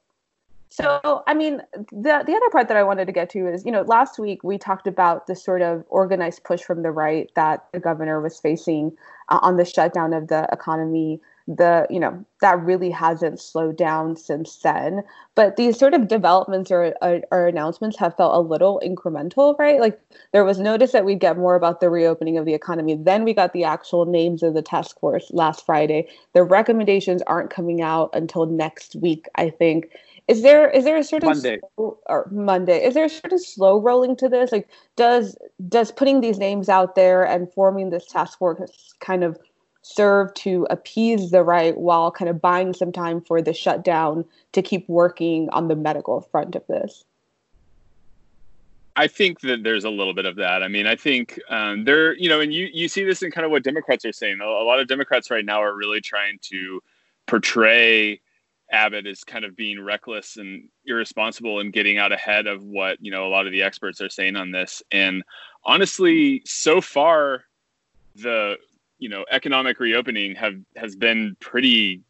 So, 0.70 1.24
I 1.28 1.34
mean, 1.34 1.62
the 1.74 2.24
the 2.26 2.34
other 2.34 2.50
part 2.50 2.70
that 2.70 2.78
I 2.78 2.84
wanted 2.84 3.06
to 3.06 3.12
get 3.12 3.30
to 3.32 3.46
is, 3.46 3.66
you 3.66 3.72
know, 3.74 3.82
last 3.82 4.18
week 4.18 4.42
we 4.42 4.58
talked 4.58 4.88
about 4.88 5.28
the 5.28 5.36
sort 5.36 5.62
of 5.62 5.84
organized 5.90 6.46
push 6.46 6.62
from 6.62 6.82
the 6.82 6.92
right 6.92 7.30
that 7.36 7.66
the 7.74 7.80
governor 7.80 8.22
was 8.22 8.40
facing 8.40 8.96
uh, 9.28 9.40
on 9.42 9.58
the 9.58 9.66
shutdown 9.66 10.14
of 10.14 10.30
the 10.30 10.48
economy 10.50 11.20
the 11.58 11.86
you 11.90 12.00
know 12.00 12.26
that 12.42 12.60
really 12.60 12.90
hasn't 12.90 13.40
slowed 13.40 13.78
down 13.78 14.16
since 14.16 14.58
then. 14.58 15.04
But 15.36 15.58
these 15.58 15.78
sort 15.78 15.94
of 15.94 16.08
developments 16.08 16.72
or, 16.72 16.96
or, 17.02 17.22
or, 17.32 17.48
announcements 17.48 17.98
have 18.00 18.18
felt 18.18 18.36
a 18.36 18.40
little 18.40 18.82
incremental 18.84 19.58
right? 19.60 19.80
Like 19.80 20.00
there 20.34 20.44
was 20.44 20.60
notice 20.60 20.92
that 20.92 21.06
we'd 21.06 21.20
get 21.20 21.38
more 21.38 21.56
about 21.56 21.80
the 21.80 21.90
reopening 21.90 22.38
of 22.38 22.46
the 22.46 22.54
economy. 22.54 22.96
Then 22.96 23.24
we 23.24 23.34
got 23.34 23.54
the 23.54 23.64
actual 23.64 24.06
names 24.06 24.44
of 24.44 24.54
the 24.54 24.62
task 24.62 25.00
force 25.00 25.30
last 25.32 25.66
friday. 25.66 26.08
The 26.34 26.44
recommendations 26.44 27.22
aren't 27.24 27.50
coming 27.50 27.82
out 27.82 28.10
until 28.14 28.46
next 28.46 28.96
week 28.96 29.28
i 29.36 29.50
think. 29.50 29.90
Is 30.28 30.44
there 30.44 30.70
is 30.70 30.86
there 30.86 30.98
a 30.98 31.04
sort 31.04 31.24
of 31.24 31.30
Monday. 31.30 31.60
slow, 31.76 31.98
or 32.06 32.28
Monday? 32.32 32.84
Is 32.84 32.94
there 32.94 33.06
a 33.06 33.10
sort 33.10 33.34
of 33.34 33.42
slow 33.42 33.82
rolling 33.82 34.16
to 34.18 34.30
this? 34.30 34.52
Like, 34.52 34.70
does 34.96 35.36
does 35.68 35.92
putting 35.92 36.22
these 36.22 36.38
names 36.38 36.70
out 36.70 36.96
there 36.96 37.24
and 37.24 37.52
forming 37.52 37.90
this 37.90 38.06
task 38.06 38.38
force 38.38 38.94
kind 39.00 39.24
of 39.24 39.38
serve 39.82 40.34
to 40.36 40.68
appease 40.70 41.32
the 41.32 41.44
right 41.44 41.78
while 41.78 42.12
kind 42.12 42.30
of 42.30 42.42
buying 42.42 42.74
some 42.74 42.92
time 42.92 43.22
for 43.22 43.42
the 43.42 43.54
shutdown 43.54 44.26
to 44.52 44.62
keep 44.62 44.88
working 44.88 45.50
on 45.50 45.68
the 45.68 45.76
medical 45.76 46.22
front 46.22 46.56
of 46.56 46.66
this? 46.68 47.04
I 48.96 49.08
think 49.08 49.40
that 49.42 49.64
there's 49.64 49.86
a 49.86 49.90
little 49.90 50.14
bit 50.14 50.26
of 50.26 50.36
that. 50.36 50.64
I 50.64 50.68
mean, 50.68 50.86
I 50.86 50.96
think 50.96 51.40
um, 51.50 51.86
there, 51.86 52.14
you 52.18 52.28
know, 52.28 52.42
and 52.42 52.54
you 52.54 52.70
you 52.74 52.88
see 52.90 53.04
this 53.04 53.24
in 53.24 53.32
kind 53.32 53.46
of 53.46 53.52
what 53.52 53.64
Democrats 53.64 54.04
are 54.06 54.12
saying. 54.12 54.40
A, 54.42 54.46
a 54.46 54.66
lot 54.66 54.80
of 54.80 54.88
Democrats 54.88 55.32
right 55.32 55.46
now 55.46 55.62
are 55.64 55.76
really 55.76 56.02
trying 56.02 56.40
to 56.44 56.82
portray 57.26 58.20
Abbott 58.72 59.08
as 59.08 59.24
kind 59.24 59.46
of 59.46 59.56
being 59.56 59.82
reckless 59.82 60.38
and 60.38 60.68
irresponsible 60.86 61.60
and 61.60 61.72
getting 61.72 61.98
out 61.98 62.12
ahead 62.12 62.48
of 62.48 62.64
what 62.64 62.98
you 63.02 63.12
know 63.12 63.26
a 63.26 63.30
lot 63.30 63.46
of 63.46 63.54
the 63.54 63.64
experts 63.64 64.02
are 64.02 64.10
saying 64.10 64.36
on 64.36 64.52
this. 64.52 64.84
And 64.92 65.24
honestly, 65.64 66.42
so 66.46 66.82
far, 66.82 67.46
the 68.16 68.58
you 69.02 69.10
know 69.10 69.26
economic 69.32 69.80
reopening 69.80 70.36
have 70.36 70.56
has 70.78 70.96
been 70.96 71.36
pretty 71.42 72.02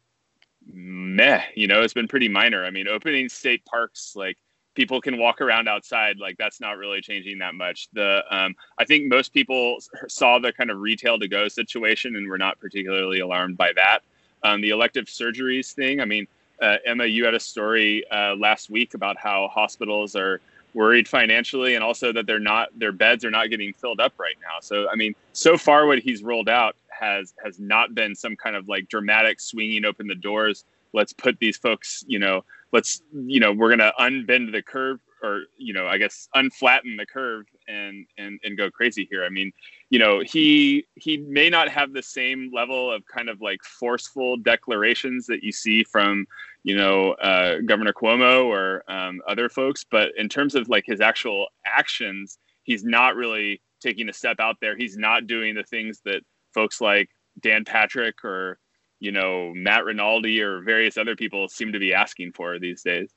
meh 0.72 1.42
you 1.56 1.66
know 1.66 1.82
it's 1.82 1.94
been 1.94 2.06
pretty 2.06 2.28
minor. 2.28 2.64
I 2.64 2.70
mean 2.70 2.86
opening 2.86 3.28
state 3.28 3.64
parks 3.64 4.12
like 4.14 4.36
people 4.74 5.00
can 5.00 5.18
walk 5.18 5.40
around 5.40 5.68
outside 5.68 6.18
like 6.18 6.36
that's 6.38 6.60
not 6.60 6.76
really 6.76 7.00
changing 7.00 7.38
that 7.38 7.54
much. 7.54 7.88
The 7.94 8.22
um, 8.30 8.54
i 8.78 8.84
think 8.84 9.08
most 9.08 9.32
people 9.32 9.78
saw 10.06 10.38
the 10.38 10.52
kind 10.52 10.70
of 10.70 10.78
retail 10.78 11.18
to 11.18 11.26
go 11.26 11.48
situation 11.48 12.14
and 12.14 12.28
were 12.28 12.38
not 12.38 12.60
particularly 12.60 13.20
alarmed 13.20 13.56
by 13.56 13.72
that. 13.74 14.00
Um, 14.44 14.60
the 14.60 14.70
elective 14.70 15.06
surgeries 15.06 15.72
thing 15.72 16.00
i 16.00 16.04
mean 16.04 16.26
uh, 16.60 16.76
emma 16.84 17.06
you 17.06 17.24
had 17.24 17.34
a 17.34 17.40
story 17.40 18.04
uh, 18.10 18.34
last 18.36 18.70
week 18.70 18.94
about 18.94 19.16
how 19.16 19.48
hospitals 19.48 20.14
are 20.14 20.40
worried 20.74 21.06
financially 21.06 21.74
and 21.74 21.84
also 21.84 22.12
that 22.12 22.26
they're 22.26 22.38
not 22.38 22.68
their 22.78 22.92
beds 22.92 23.24
are 23.24 23.30
not 23.30 23.50
getting 23.50 23.72
filled 23.72 24.00
up 24.00 24.12
right 24.18 24.36
now. 24.42 24.58
So 24.60 24.88
i 24.90 24.96
mean 24.96 25.14
so 25.32 25.56
far 25.56 25.86
what 25.86 25.98
he's 26.00 26.22
rolled 26.22 26.48
out 26.48 26.76
has 27.02 27.34
has 27.44 27.58
not 27.58 27.94
been 27.94 28.14
some 28.14 28.36
kind 28.36 28.56
of 28.56 28.68
like 28.68 28.88
dramatic 28.88 29.40
swinging 29.40 29.84
open 29.84 30.06
the 30.06 30.14
doors. 30.14 30.64
Let's 30.94 31.12
put 31.12 31.38
these 31.38 31.56
folks, 31.56 32.04
you 32.06 32.18
know, 32.18 32.44
let's 32.72 33.02
you 33.12 33.40
know 33.40 33.52
we're 33.52 33.70
gonna 33.70 33.92
unbend 33.98 34.52
the 34.52 34.62
curve 34.62 35.00
or 35.22 35.44
you 35.56 35.72
know 35.72 35.86
I 35.86 35.98
guess 35.98 36.28
unflatten 36.34 36.96
the 36.96 37.06
curve 37.06 37.46
and 37.68 38.06
and 38.18 38.40
and 38.44 38.56
go 38.56 38.70
crazy 38.70 39.06
here. 39.10 39.24
I 39.24 39.28
mean, 39.28 39.52
you 39.90 39.98
know, 39.98 40.20
he 40.20 40.86
he 40.96 41.18
may 41.18 41.48
not 41.48 41.68
have 41.68 41.92
the 41.92 42.02
same 42.02 42.50
level 42.52 42.90
of 42.90 43.02
kind 43.06 43.28
of 43.28 43.40
like 43.40 43.62
forceful 43.62 44.36
declarations 44.36 45.26
that 45.26 45.42
you 45.42 45.52
see 45.52 45.84
from 45.84 46.26
you 46.64 46.76
know 46.76 47.12
uh, 47.12 47.58
Governor 47.64 47.92
Cuomo 47.92 48.46
or 48.46 48.84
um, 48.88 49.20
other 49.26 49.48
folks, 49.48 49.84
but 49.88 50.10
in 50.16 50.28
terms 50.28 50.54
of 50.54 50.68
like 50.68 50.84
his 50.86 51.00
actual 51.00 51.46
actions, 51.64 52.38
he's 52.64 52.84
not 52.84 53.16
really 53.16 53.60
taking 53.80 54.08
a 54.08 54.12
step 54.12 54.36
out 54.38 54.56
there. 54.60 54.76
He's 54.76 54.96
not 54.96 55.26
doing 55.26 55.54
the 55.54 55.64
things 55.64 56.00
that 56.04 56.22
folks 56.52 56.80
like 56.80 57.10
Dan 57.40 57.64
Patrick 57.64 58.24
or 58.24 58.58
you 59.00 59.12
know 59.12 59.52
Matt 59.54 59.84
Rinaldi 59.84 60.40
or 60.40 60.60
various 60.60 60.96
other 60.96 61.16
people 61.16 61.48
seem 61.48 61.72
to 61.72 61.78
be 61.78 61.94
asking 61.94 62.32
for 62.32 62.58
these 62.58 62.82
days. 62.82 63.10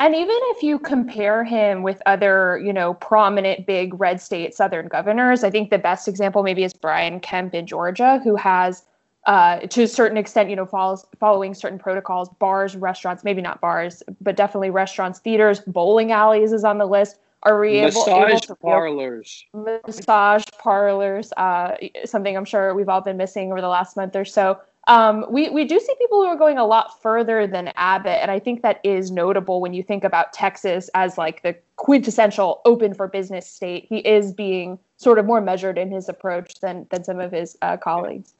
And 0.00 0.14
even 0.14 0.36
if 0.44 0.62
you 0.62 0.78
compare 0.78 1.44
him 1.44 1.82
with 1.82 2.00
other, 2.06 2.58
you 2.64 2.72
know, 2.72 2.94
prominent 2.94 3.66
big 3.66 4.00
red 4.00 4.18
state 4.18 4.54
Southern 4.54 4.88
governors, 4.88 5.44
I 5.44 5.50
think 5.50 5.68
the 5.68 5.78
best 5.78 6.08
example 6.08 6.42
maybe 6.42 6.64
is 6.64 6.72
Brian 6.72 7.20
Kemp 7.20 7.54
in 7.54 7.66
Georgia, 7.66 8.18
who 8.24 8.34
has, 8.34 8.82
uh, 9.26 9.58
to 9.58 9.82
a 9.82 9.86
certain 9.86 10.16
extent, 10.16 10.48
you 10.48 10.56
know, 10.56 10.64
follows 10.64 11.04
following 11.18 11.52
certain 11.52 11.78
protocols, 11.78 12.30
bars, 12.38 12.76
restaurants, 12.76 13.24
maybe 13.24 13.42
not 13.42 13.60
bars, 13.60 14.02
but 14.22 14.36
definitely 14.36 14.70
restaurants, 14.70 15.18
theaters, 15.18 15.60
bowling 15.66 16.12
alleys 16.12 16.54
is 16.54 16.64
on 16.64 16.78
the 16.78 16.86
list. 16.86 17.18
Are 17.42 17.58
we 17.58 17.80
massage 17.80 18.08
able, 18.08 18.26
able 18.28 18.40
to 18.40 18.54
parlors? 18.56 19.44
Massage 19.54 20.44
parlors, 20.58 21.32
uh, 21.36 21.76
something 22.04 22.36
I'm 22.36 22.44
sure 22.44 22.74
we've 22.74 22.88
all 22.88 23.00
been 23.00 23.16
missing 23.16 23.50
over 23.50 23.60
the 23.60 23.68
last 23.68 23.96
month 23.96 24.14
or 24.14 24.24
so 24.24 24.60
um, 24.86 25.26
we, 25.30 25.50
we 25.50 25.64
do 25.64 25.78
see 25.78 25.94
people 25.98 26.20
who 26.20 26.26
are 26.26 26.36
going 26.36 26.58
a 26.58 26.66
lot 26.66 27.00
further 27.02 27.46
than 27.46 27.70
Abbott. 27.76 28.18
And 28.20 28.30
I 28.30 28.38
think 28.38 28.62
that 28.62 28.80
is 28.82 29.10
notable 29.10 29.60
when 29.60 29.74
you 29.74 29.82
think 29.82 30.04
about 30.04 30.32
Texas 30.32 30.90
as 30.94 31.18
like 31.18 31.42
the 31.42 31.54
quintessential 31.76 32.60
open 32.64 32.94
for 32.94 33.06
business 33.06 33.48
state. 33.48 33.86
He 33.88 33.98
is 33.98 34.32
being 34.32 34.78
sort 34.96 35.18
of 35.18 35.26
more 35.26 35.40
measured 35.40 35.76
in 35.78 35.90
his 35.90 36.08
approach 36.08 36.54
than, 36.60 36.86
than 36.90 37.04
some 37.04 37.20
of 37.20 37.30
his 37.30 37.56
uh, 37.62 37.76
colleagues. 37.76 38.34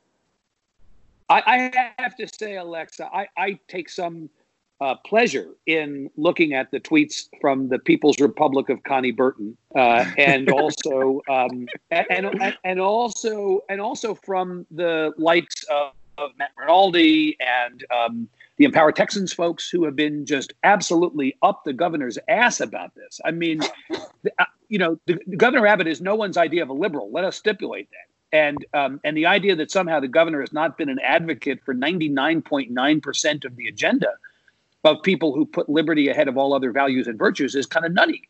I, 1.28 1.70
I, 1.96 2.02
have 2.02 2.16
to 2.16 2.26
say, 2.26 2.56
Alexa, 2.56 3.08
I, 3.14 3.28
I 3.36 3.58
take 3.68 3.88
some 3.88 4.28
uh, 4.80 4.94
pleasure 5.04 5.48
in 5.66 6.10
looking 6.16 6.54
at 6.54 6.70
the 6.70 6.80
tweets 6.80 7.28
from 7.40 7.68
the 7.68 7.78
People's 7.78 8.18
Republic 8.18 8.68
of 8.68 8.82
Konni 8.82 9.14
Burton, 9.14 9.56
uh, 9.74 10.04
and 10.16 10.50
also 10.52 11.20
um, 11.28 11.66
and, 11.90 12.56
and, 12.64 12.80
also 12.80 13.62
and 13.68 13.80
also 13.80 14.14
from 14.14 14.66
the 14.70 15.12
likes 15.18 15.64
of 15.64 15.92
of 16.18 16.30
Matt 16.38 16.50
Rinaldi 16.58 17.36
and 17.40 17.84
um, 17.90 18.28
the 18.58 18.64
Empower 18.66 18.92
Texans 18.92 19.32
folks 19.32 19.70
who 19.70 19.84
have 19.84 19.96
been 19.96 20.26
just 20.26 20.52
absolutely 20.64 21.36
up 21.42 21.62
the 21.64 21.72
governor's 21.72 22.18
ass 22.28 22.60
about 22.60 22.94
this. 22.94 23.18
I 23.24 23.30
mean, 23.30 23.60
the, 24.22 24.30
uh, 24.38 24.44
you 24.68 24.78
know, 24.78 25.00
the, 25.06 25.18
the 25.26 25.36
Governor 25.36 25.66
Abbott 25.66 25.86
is 25.86 26.02
no 26.02 26.14
one's 26.14 26.36
idea 26.36 26.62
of 26.62 26.68
a 26.68 26.74
liberal. 26.74 27.10
Let 27.10 27.24
us 27.24 27.36
stipulate 27.36 27.88
that. 27.90 28.38
And 28.38 28.64
um, 28.74 29.00
and 29.02 29.16
the 29.16 29.26
idea 29.26 29.56
that 29.56 29.70
somehow 29.70 29.98
the 29.98 30.08
governor 30.08 30.40
has 30.40 30.52
not 30.52 30.78
been 30.78 30.88
an 30.88 31.00
advocate 31.00 31.60
for 31.64 31.74
99.9% 31.74 33.44
of 33.44 33.56
the 33.56 33.66
agenda 33.66 34.10
of 34.84 35.02
people 35.02 35.34
who 35.34 35.44
put 35.44 35.68
liberty 35.68 36.08
ahead 36.08 36.28
of 36.28 36.36
all 36.36 36.54
other 36.54 36.72
values 36.72 37.06
and 37.06 37.18
virtues 37.18 37.54
is 37.54 37.66
kind 37.66 37.84
of 37.84 37.92
nutty. 37.92 38.22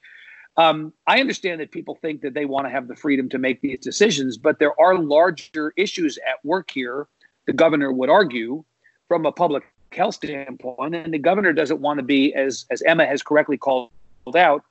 Um, 0.56 0.92
I 1.06 1.20
understand 1.20 1.60
that 1.60 1.70
people 1.70 1.94
think 2.02 2.22
that 2.22 2.34
they 2.34 2.44
want 2.44 2.66
to 2.66 2.70
have 2.70 2.88
the 2.88 2.96
freedom 2.96 3.28
to 3.30 3.38
make 3.38 3.60
these 3.60 3.78
decisions, 3.78 4.36
but 4.36 4.58
there 4.58 4.78
are 4.80 4.98
larger 4.98 5.72
issues 5.76 6.18
at 6.18 6.44
work 6.44 6.70
here 6.70 7.06
the 7.46 7.52
governor 7.52 7.92
would 7.92 8.10
argue 8.10 8.64
from 9.08 9.26
a 9.26 9.32
public 9.32 9.64
health 9.90 10.14
standpoint. 10.14 10.94
And 10.94 11.12
the 11.12 11.18
governor 11.18 11.52
doesn't 11.52 11.80
want 11.80 11.98
to 11.98 12.04
be, 12.04 12.32
as, 12.34 12.64
as 12.70 12.80
Emma 12.82 13.04
has 13.06 13.22
correctly 13.22 13.58
called 13.58 13.90
out, 14.36 14.62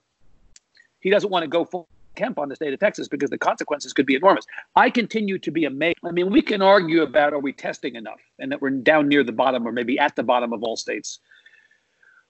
he 1.01 1.09
doesn't 1.09 1.29
want 1.29 1.43
to 1.43 1.49
go 1.49 1.65
full 1.65 1.89
Kemp 2.15 2.39
on 2.39 2.49
the 2.49 2.55
state 2.55 2.73
of 2.73 2.79
Texas 2.79 3.07
because 3.07 3.29
the 3.29 3.37
consequences 3.37 3.93
could 3.93 4.05
be 4.05 4.15
enormous. 4.15 4.45
I 4.75 4.89
continue 4.89 5.37
to 5.39 5.51
be 5.51 5.65
amazed. 5.65 5.97
I 6.05 6.11
mean, 6.11 6.29
we 6.29 6.41
can 6.41 6.61
argue 6.61 7.01
about 7.01 7.33
are 7.33 7.39
we 7.39 7.53
testing 7.53 7.95
enough 7.95 8.19
and 8.39 8.51
that 8.51 8.61
we're 8.61 8.71
down 8.71 9.07
near 9.07 9.23
the 9.23 9.31
bottom 9.31 9.67
or 9.67 9.71
maybe 9.71 9.99
at 9.99 10.15
the 10.15 10.23
bottom 10.23 10.53
of 10.53 10.63
all 10.63 10.77
states. 10.77 11.19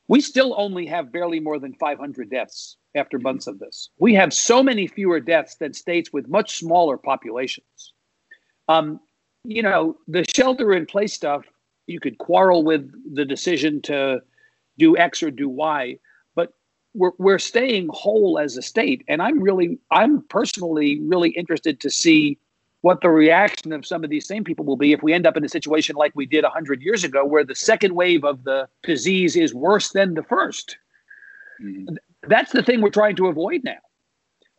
We 0.10 0.22
still 0.22 0.56
only 0.58 0.88
have 0.88 1.12
barely 1.12 1.40
more 1.40 1.60
than 1.60 1.76
500 1.76 2.32
deaths 2.32 2.78
after 2.96 3.20
months 3.20 3.46
of 3.46 3.60
this. 3.60 3.92
We 4.00 4.16
have 4.16 4.34
so 4.34 4.64
many 4.64 4.88
fewer 4.88 5.20
deaths 5.20 5.56
than 5.56 5.72
states 5.72 6.12
with 6.12 6.28
much 6.28 6.58
smaller 6.58 6.98
populations. 6.98 7.94
Um, 8.68 9.00
you 9.44 9.62
know, 9.62 9.98
the 10.08 10.26
shelter 10.26 10.74
in 10.74 10.88
place 10.88 11.14
stuff, 11.14 11.46
you 11.86 12.00
could 12.00 12.18
quarrel 12.18 12.64
with 12.64 12.92
the 13.14 13.24
decision 13.24 13.84
to 13.84 14.22
do 14.80 14.98
X 14.98 15.22
or 15.22 15.30
do 15.30 15.48
Y, 15.48 16.00
but 16.34 16.54
we're, 16.96 17.12
we're 17.20 17.40
staying 17.40 17.88
whole 17.92 18.40
as 18.40 18.58
a 18.58 18.64
state. 18.64 19.04
And 19.08 19.22
I'm 19.22 19.40
really, 19.40 19.78
I'm 19.92 20.24
personally 20.24 21.00
really 21.02 21.30
interested 21.30 21.80
to 21.82 21.92
see 21.92 22.40
what 22.82 23.02
the 23.02 23.10
reaction 23.10 23.74
of 23.74 23.86
some 23.86 24.04
of 24.04 24.10
these 24.10 24.28
same 24.28 24.44
people 24.44 24.66
will 24.66 24.78
be 24.78 24.94
if 24.94 25.04
we 25.04 25.14
end 25.14 25.28
up 25.28 25.36
in 25.36 25.44
a 25.44 25.50
situation 25.50 25.96
like 25.96 26.14
we 26.16 26.26
did 26.26 26.44
100 26.44 26.82
years 26.82 27.04
ago, 27.04 27.26
where 27.26 27.44
the 27.44 27.56
second 27.56 27.94
wave 27.96 28.24
of 28.24 28.44
the 28.44 28.68
disease 28.84 29.36
is 29.36 29.54
worse 29.54 29.92
than 29.92 30.14
the 30.14 30.22
1st 30.22 30.76
mm-hmm. 31.62 31.96
That's 32.28 32.52
the 32.52 32.64
thing 32.64 32.82
we're 32.82 32.90
trying 32.90 33.16
to 33.16 33.28
avoid 33.28 33.64
now. 33.64 33.78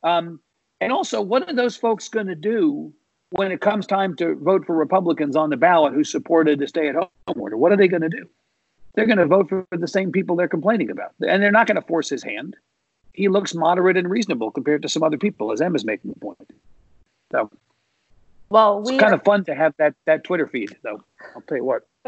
Um, 0.02 0.40
and 0.80 0.92
also, 0.92 1.20
what 1.20 1.46
are 1.48 1.54
those 1.54 1.76
folks 1.76 2.08
going 2.08 2.26
to 2.26 2.34
do 2.34 2.92
when 3.32 3.52
it 3.52 3.60
comes 3.60 3.86
time 3.86 4.16
to 4.16 4.34
vote 4.36 4.66
for 4.66 4.74
Republicans 4.74 5.36
on 5.36 5.50
the 5.50 5.56
ballot 5.56 5.92
who 5.92 6.04
supported 6.04 6.58
the 6.58 6.66
stay 6.66 6.88
at 6.88 6.94
home 6.94 7.08
order, 7.36 7.56
what 7.56 7.72
are 7.72 7.76
they 7.76 7.88
going 7.88 8.02
to 8.02 8.08
do? 8.08 8.28
They're 8.94 9.06
going 9.06 9.18
to 9.18 9.26
vote 9.26 9.48
for 9.48 9.66
the 9.70 9.86
same 9.86 10.10
people 10.10 10.34
they're 10.34 10.48
complaining 10.48 10.90
about. 10.90 11.14
And 11.20 11.42
they're 11.42 11.52
not 11.52 11.66
going 11.66 11.80
to 11.80 11.86
force 11.86 12.08
his 12.08 12.22
hand. 12.22 12.56
He 13.12 13.28
looks 13.28 13.54
moderate 13.54 13.96
and 13.96 14.10
reasonable 14.10 14.50
compared 14.50 14.82
to 14.82 14.88
some 14.88 15.02
other 15.02 15.18
people, 15.18 15.52
as 15.52 15.60
Emma's 15.60 15.84
making 15.84 16.12
the 16.12 16.18
point. 16.18 16.52
So, 17.30 17.50
well, 18.50 18.82
we 18.82 18.94
it's 18.94 19.00
kind 19.00 19.14
of 19.14 19.22
fun 19.22 19.44
to 19.44 19.54
have 19.54 19.74
that 19.78 19.94
that 20.06 20.24
Twitter 20.24 20.46
feed, 20.46 20.76
though. 20.82 21.02
I'll 21.34 21.42
tell 21.42 21.56
you 21.56 21.64
what. 21.64 21.86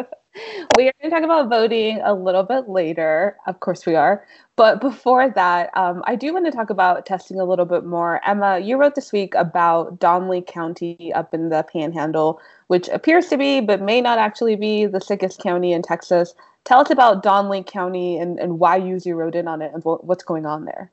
we 0.76 0.88
are 0.88 0.92
going 1.00 1.04
to 1.04 1.10
talk 1.10 1.22
about 1.22 1.48
voting 1.48 2.00
a 2.02 2.14
little 2.14 2.42
bit 2.42 2.68
later. 2.68 3.36
Of 3.46 3.60
course, 3.60 3.86
we 3.86 3.94
are. 3.94 4.24
But 4.56 4.80
before 4.80 5.28
that, 5.28 5.70
um, 5.76 6.02
I 6.06 6.16
do 6.16 6.32
want 6.32 6.46
to 6.46 6.50
talk 6.50 6.70
about 6.70 7.06
testing 7.06 7.38
a 7.38 7.44
little 7.44 7.64
bit 7.64 7.84
more. 7.84 8.20
Emma, 8.26 8.58
you 8.58 8.76
wrote 8.76 8.94
this 8.94 9.12
week 9.12 9.34
about 9.34 10.00
Donley 10.00 10.42
County 10.42 11.12
up 11.14 11.34
in 11.34 11.50
the 11.50 11.62
Panhandle, 11.62 12.40
which 12.68 12.88
appears 12.88 13.28
to 13.28 13.36
be, 13.36 13.60
but 13.60 13.82
may 13.82 14.00
not 14.00 14.18
actually 14.18 14.56
be, 14.56 14.86
the 14.86 15.00
sickest 15.00 15.40
county 15.40 15.72
in 15.72 15.82
Texas. 15.82 16.34
Tell 16.64 16.80
us 16.80 16.90
about 16.90 17.22
Donley 17.22 17.62
County 17.62 18.18
and, 18.18 18.38
and 18.38 18.58
why 18.58 18.76
you 18.76 18.98
zeroed 18.98 19.34
in 19.34 19.46
on 19.46 19.62
it 19.62 19.72
and 19.74 19.82
what's 19.84 20.24
going 20.24 20.46
on 20.46 20.64
there. 20.64 20.90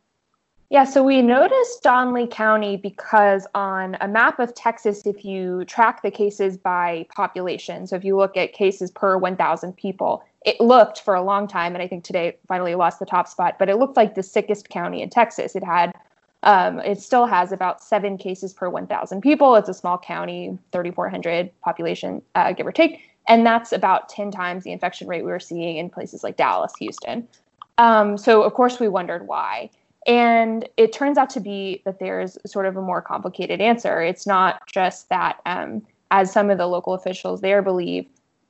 Yeah, 0.71 0.83
so 0.83 1.01
we 1.01 1.23
noticed 1.23 1.81
Donley 1.81 2.27
County 2.27 2.77
because 2.77 3.47
on 3.55 3.97
a 4.01 4.07
map 4.07 4.39
of 4.39 4.53
Texas, 4.53 5.07
if 5.07 5.25
you 5.25 5.65
track 5.65 6.03
the 6.03 6.11
cases 6.11 6.57
by 6.57 7.07
population, 7.15 7.87
so 7.87 7.95
if 7.95 8.03
you 8.03 8.15
look 8.15 8.37
at 8.37 8.53
cases 8.53 8.91
per 8.91 9.17
1,000 9.17 9.75
people, 9.75 10.23
it 10.45 10.61
looked 10.61 11.01
for 11.01 11.15
a 11.15 11.23
long 11.23 11.47
time, 11.47 11.73
and 11.73 11.81
I 11.81 11.87
think 11.87 12.03
today 12.03 12.37
finally 12.47 12.75
lost 12.75 12.99
the 12.99 13.07
top 13.07 13.27
spot, 13.27 13.55
but 13.57 13.67
it 13.67 13.77
looked 13.77 13.97
like 13.97 14.13
the 14.13 14.21
sickest 14.21 14.69
county 14.69 15.01
in 15.01 15.09
Texas. 15.09 15.55
It 15.55 15.63
had, 15.63 15.91
um, 16.43 16.79
it 16.81 17.01
still 17.01 17.25
has 17.25 17.51
about 17.51 17.81
seven 17.83 18.15
cases 18.15 18.53
per 18.53 18.69
1,000 18.69 19.21
people. 19.21 19.55
It's 19.55 19.69
a 19.69 19.73
small 19.73 19.97
county, 19.97 20.55
3,400 20.71 21.49
population, 21.61 22.21
uh, 22.35 22.53
give 22.53 22.67
or 22.67 22.71
take, 22.71 23.01
and 23.27 23.43
that's 23.43 23.71
about 23.71 24.07
10 24.07 24.29
times 24.29 24.65
the 24.65 24.71
infection 24.71 25.07
rate 25.07 25.25
we 25.25 25.31
were 25.31 25.39
seeing 25.39 25.77
in 25.77 25.89
places 25.89 26.23
like 26.23 26.37
Dallas, 26.37 26.73
Houston. 26.77 27.27
Um, 27.79 28.19
so 28.19 28.43
of 28.43 28.53
course 28.53 28.79
we 28.79 28.87
wondered 28.87 29.25
why. 29.25 29.71
And 30.09 30.67
it 30.75 30.91
turns 30.91 31.19
out 31.19 31.29
to 31.31 31.39
be 31.39 31.83
that 31.85 31.99
there's 31.99 32.35
sort 32.43 32.65
of 32.65 32.75
a 32.75 32.81
more 32.81 32.99
complicated 32.99 33.61
answer. 33.61 34.01
It's 34.01 34.25
not 34.25 34.59
just 34.67 35.07
that, 35.09 35.39
um, 35.45 35.85
as 36.09 36.33
some 36.33 36.49
of 36.49 36.57
the 36.57 36.65
local 36.65 36.95
officials 36.95 37.41
there 37.41 37.61
believe, 37.61 38.07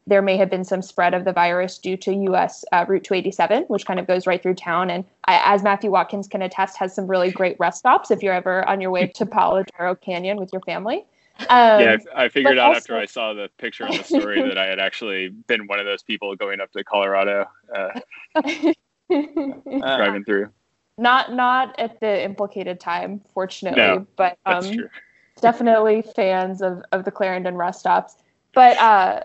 there 0.08 0.22
may 0.22 0.38
have 0.38 0.50
been 0.50 0.64
some 0.64 0.82
spread 0.82 1.14
of 1.14 1.26
the 1.26 1.34
virus 1.34 1.78
due 1.78 1.98
to 1.98 2.14
US 2.32 2.64
uh, 2.72 2.86
Route 2.88 3.04
287, 3.04 3.64
which 3.64 3.86
kind 3.86 4.00
of 4.00 4.08
goes 4.08 4.26
right 4.26 4.42
through 4.42 4.54
town. 4.56 4.90
And 4.90 5.04
I, 5.26 5.42
as 5.54 5.62
Matthew 5.62 5.92
Watkins 5.92 6.30
can 6.30 6.42
attest, 6.42 6.78
has 6.78 6.96
some 6.96 7.08
really 7.08 7.30
great 7.30 7.58
rest 7.60 7.80
stops 7.80 8.10
if 8.10 8.24
you're 8.24 8.34
ever 8.34 8.66
on 8.68 8.80
your 8.80 8.90
way 8.90 9.08
to 9.08 9.26
Palo 9.26 9.66
Duro 9.78 9.96
Canyon 9.96 10.38
with 10.38 10.54
your 10.54 10.62
family. 10.62 11.04
Um, 11.50 11.82
yeah, 11.82 11.98
I, 12.16 12.24
I 12.24 12.30
figured 12.30 12.58
out 12.58 12.68
also, 12.68 12.78
after 12.78 12.98
I 12.98 13.06
saw 13.06 13.34
the 13.34 13.50
picture 13.58 13.86
in 13.86 13.98
the 13.98 14.04
story 14.04 14.42
that 14.42 14.58
I 14.58 14.66
had 14.66 14.80
actually 14.80 15.28
been 15.28 15.68
one 15.68 15.80
of 15.80 15.86
those 15.86 16.04
people 16.04 16.38
going 16.38 16.62
up 16.62 16.72
to 16.72 16.86
Colorado, 16.86 17.48
uh, 17.76 18.00
driving 19.10 20.24
through. 20.24 20.50
Not 21.00 21.34
not 21.34 21.80
at 21.80 22.00
the 22.02 22.24
implicated 22.24 22.80
time, 22.80 23.22
fortunately, 23.34 23.82
no, 23.82 24.06
but 24.18 24.38
um, 24.46 24.90
definitely 25.42 26.02
fans 26.02 26.62
of, 26.62 26.84
of 26.92 27.06
the 27.06 27.12
Clarendon 27.12 27.56
rest 27.56 27.80
stops. 27.80 28.18
But 28.54 28.78
uh, 28.78 29.24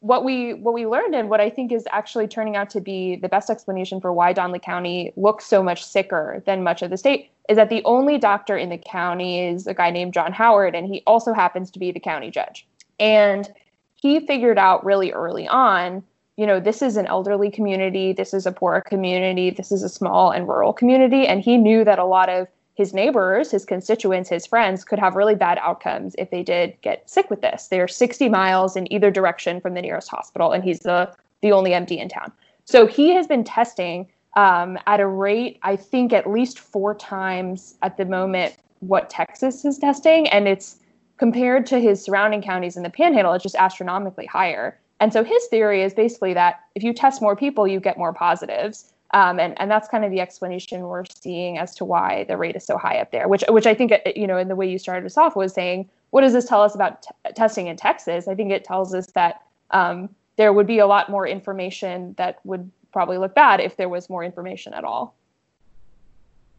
what 0.00 0.22
we 0.22 0.52
what 0.52 0.74
we 0.74 0.86
learned 0.86 1.14
and 1.14 1.30
what 1.30 1.40
I 1.40 1.48
think 1.48 1.72
is 1.72 1.88
actually 1.90 2.28
turning 2.28 2.56
out 2.56 2.68
to 2.70 2.80
be 2.80 3.16
the 3.16 3.28
best 3.28 3.48
explanation 3.48 4.02
for 4.02 4.12
why 4.12 4.34
Donley 4.34 4.58
County 4.58 5.14
looks 5.16 5.46
so 5.46 5.62
much 5.62 5.82
sicker 5.82 6.42
than 6.44 6.62
much 6.62 6.82
of 6.82 6.90
the 6.90 6.98
state 6.98 7.30
is 7.48 7.56
that 7.56 7.70
the 7.70 7.82
only 7.84 8.18
doctor 8.18 8.56
in 8.56 8.68
the 8.68 8.76
county 8.76 9.46
is 9.46 9.66
a 9.66 9.72
guy 9.72 9.90
named 9.90 10.12
John 10.12 10.32
Howard, 10.32 10.74
and 10.74 10.86
he 10.86 11.02
also 11.06 11.32
happens 11.32 11.70
to 11.70 11.78
be 11.78 11.90
the 11.90 12.00
county 12.00 12.30
judge. 12.30 12.66
And 13.00 13.50
he 13.94 14.20
figured 14.20 14.58
out 14.58 14.84
really 14.84 15.10
early 15.12 15.48
on, 15.48 16.02
you 16.36 16.46
know, 16.46 16.58
this 16.58 16.82
is 16.82 16.96
an 16.96 17.06
elderly 17.06 17.50
community, 17.50 18.12
this 18.12 18.34
is 18.34 18.46
a 18.46 18.52
poor 18.52 18.80
community, 18.80 19.50
this 19.50 19.70
is 19.70 19.82
a 19.82 19.88
small 19.88 20.30
and 20.30 20.48
rural 20.48 20.72
community. 20.72 21.26
And 21.26 21.40
he 21.40 21.56
knew 21.56 21.84
that 21.84 21.98
a 21.98 22.04
lot 22.04 22.28
of 22.28 22.48
his 22.74 22.92
neighbors, 22.92 23.52
his 23.52 23.64
constituents, 23.64 24.28
his 24.28 24.46
friends 24.46 24.84
could 24.84 24.98
have 24.98 25.14
really 25.14 25.36
bad 25.36 25.58
outcomes 25.62 26.16
if 26.18 26.30
they 26.30 26.42
did 26.42 26.76
get 26.82 27.08
sick 27.08 27.30
with 27.30 27.40
this. 27.40 27.68
They're 27.68 27.86
60 27.86 28.28
miles 28.28 28.74
in 28.74 28.92
either 28.92 29.12
direction 29.12 29.60
from 29.60 29.74
the 29.74 29.82
nearest 29.82 30.08
hospital, 30.08 30.50
and 30.50 30.64
he's 30.64 30.80
the, 30.80 31.14
the 31.40 31.52
only 31.52 31.70
MD 31.70 31.98
in 31.98 32.08
town. 32.08 32.32
So 32.64 32.86
he 32.86 33.10
has 33.10 33.28
been 33.28 33.44
testing 33.44 34.08
um, 34.36 34.76
at 34.88 34.98
a 34.98 35.06
rate, 35.06 35.58
I 35.62 35.76
think, 35.76 36.12
at 36.12 36.28
least 36.28 36.58
four 36.58 36.96
times 36.96 37.76
at 37.82 37.96
the 37.96 38.04
moment 38.04 38.56
what 38.80 39.08
Texas 39.08 39.64
is 39.64 39.78
testing. 39.78 40.28
And 40.28 40.48
it's 40.48 40.80
compared 41.16 41.66
to 41.66 41.78
his 41.78 42.02
surrounding 42.02 42.42
counties 42.42 42.76
in 42.76 42.82
the 42.82 42.90
panhandle, 42.90 43.32
it's 43.34 43.42
just 43.42 43.54
astronomically 43.54 44.26
higher. 44.26 44.78
And 45.04 45.12
so 45.12 45.22
his 45.22 45.44
theory 45.48 45.82
is 45.82 45.92
basically 45.92 46.32
that 46.32 46.60
if 46.74 46.82
you 46.82 46.94
test 46.94 47.20
more 47.20 47.36
people, 47.36 47.68
you 47.68 47.78
get 47.78 47.98
more 47.98 48.14
positives. 48.14 48.90
Um, 49.12 49.38
and, 49.38 49.52
and 49.60 49.70
that's 49.70 49.86
kind 49.86 50.02
of 50.02 50.10
the 50.10 50.22
explanation 50.22 50.80
we're 50.80 51.04
seeing 51.04 51.58
as 51.58 51.74
to 51.74 51.84
why 51.84 52.24
the 52.26 52.38
rate 52.38 52.56
is 52.56 52.64
so 52.64 52.78
high 52.78 52.96
up 52.96 53.10
there, 53.10 53.28
which, 53.28 53.44
which 53.50 53.66
I 53.66 53.74
think, 53.74 53.92
uh, 53.92 53.98
you 54.16 54.26
know, 54.26 54.38
in 54.38 54.48
the 54.48 54.56
way 54.56 54.66
you 54.66 54.78
started 54.78 55.04
us 55.04 55.18
off 55.18 55.36
was 55.36 55.52
saying, 55.52 55.90
what 56.08 56.22
does 56.22 56.32
this 56.32 56.46
tell 56.46 56.62
us 56.62 56.74
about 56.74 57.02
t- 57.02 57.10
testing 57.34 57.66
in 57.66 57.76
Texas? 57.76 58.28
I 58.28 58.34
think 58.34 58.50
it 58.50 58.64
tells 58.64 58.94
us 58.94 59.08
that 59.08 59.42
um, 59.72 60.08
there 60.36 60.54
would 60.54 60.66
be 60.66 60.78
a 60.78 60.86
lot 60.86 61.10
more 61.10 61.28
information 61.28 62.14
that 62.16 62.38
would 62.44 62.70
probably 62.90 63.18
look 63.18 63.34
bad 63.34 63.60
if 63.60 63.76
there 63.76 63.90
was 63.90 64.08
more 64.08 64.24
information 64.24 64.72
at 64.72 64.84
all. 64.84 65.14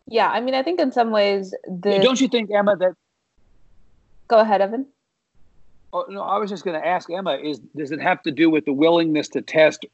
Yeah, 0.05 0.29
I 0.29 0.39
mean, 0.39 0.53
I 0.53 0.61
think 0.61 0.79
in 0.79 0.91
some 0.91 1.09
ways, 1.09 1.55
the. 1.67 1.97
Don't 1.97 2.21
you 2.21 2.27
think, 2.27 2.51
Emma, 2.55 2.75
that. 2.77 2.93
Go 4.27 4.37
ahead, 4.37 4.61
Evan. 4.61 4.85
Oh, 5.95 6.03
no, 6.09 6.23
I 6.23 6.37
was 6.39 6.49
just 6.49 6.65
going 6.65 6.77
to 6.77 6.85
ask 6.85 7.09
Emma: 7.09 7.37
Is 7.41 7.59
does 7.73 7.93
it 7.93 8.01
have 8.01 8.21
to 8.23 8.31
do 8.31 8.49
with 8.49 8.65
the 8.65 8.73
willingness 8.73 9.29
to 9.29 9.41
test, 9.41 9.85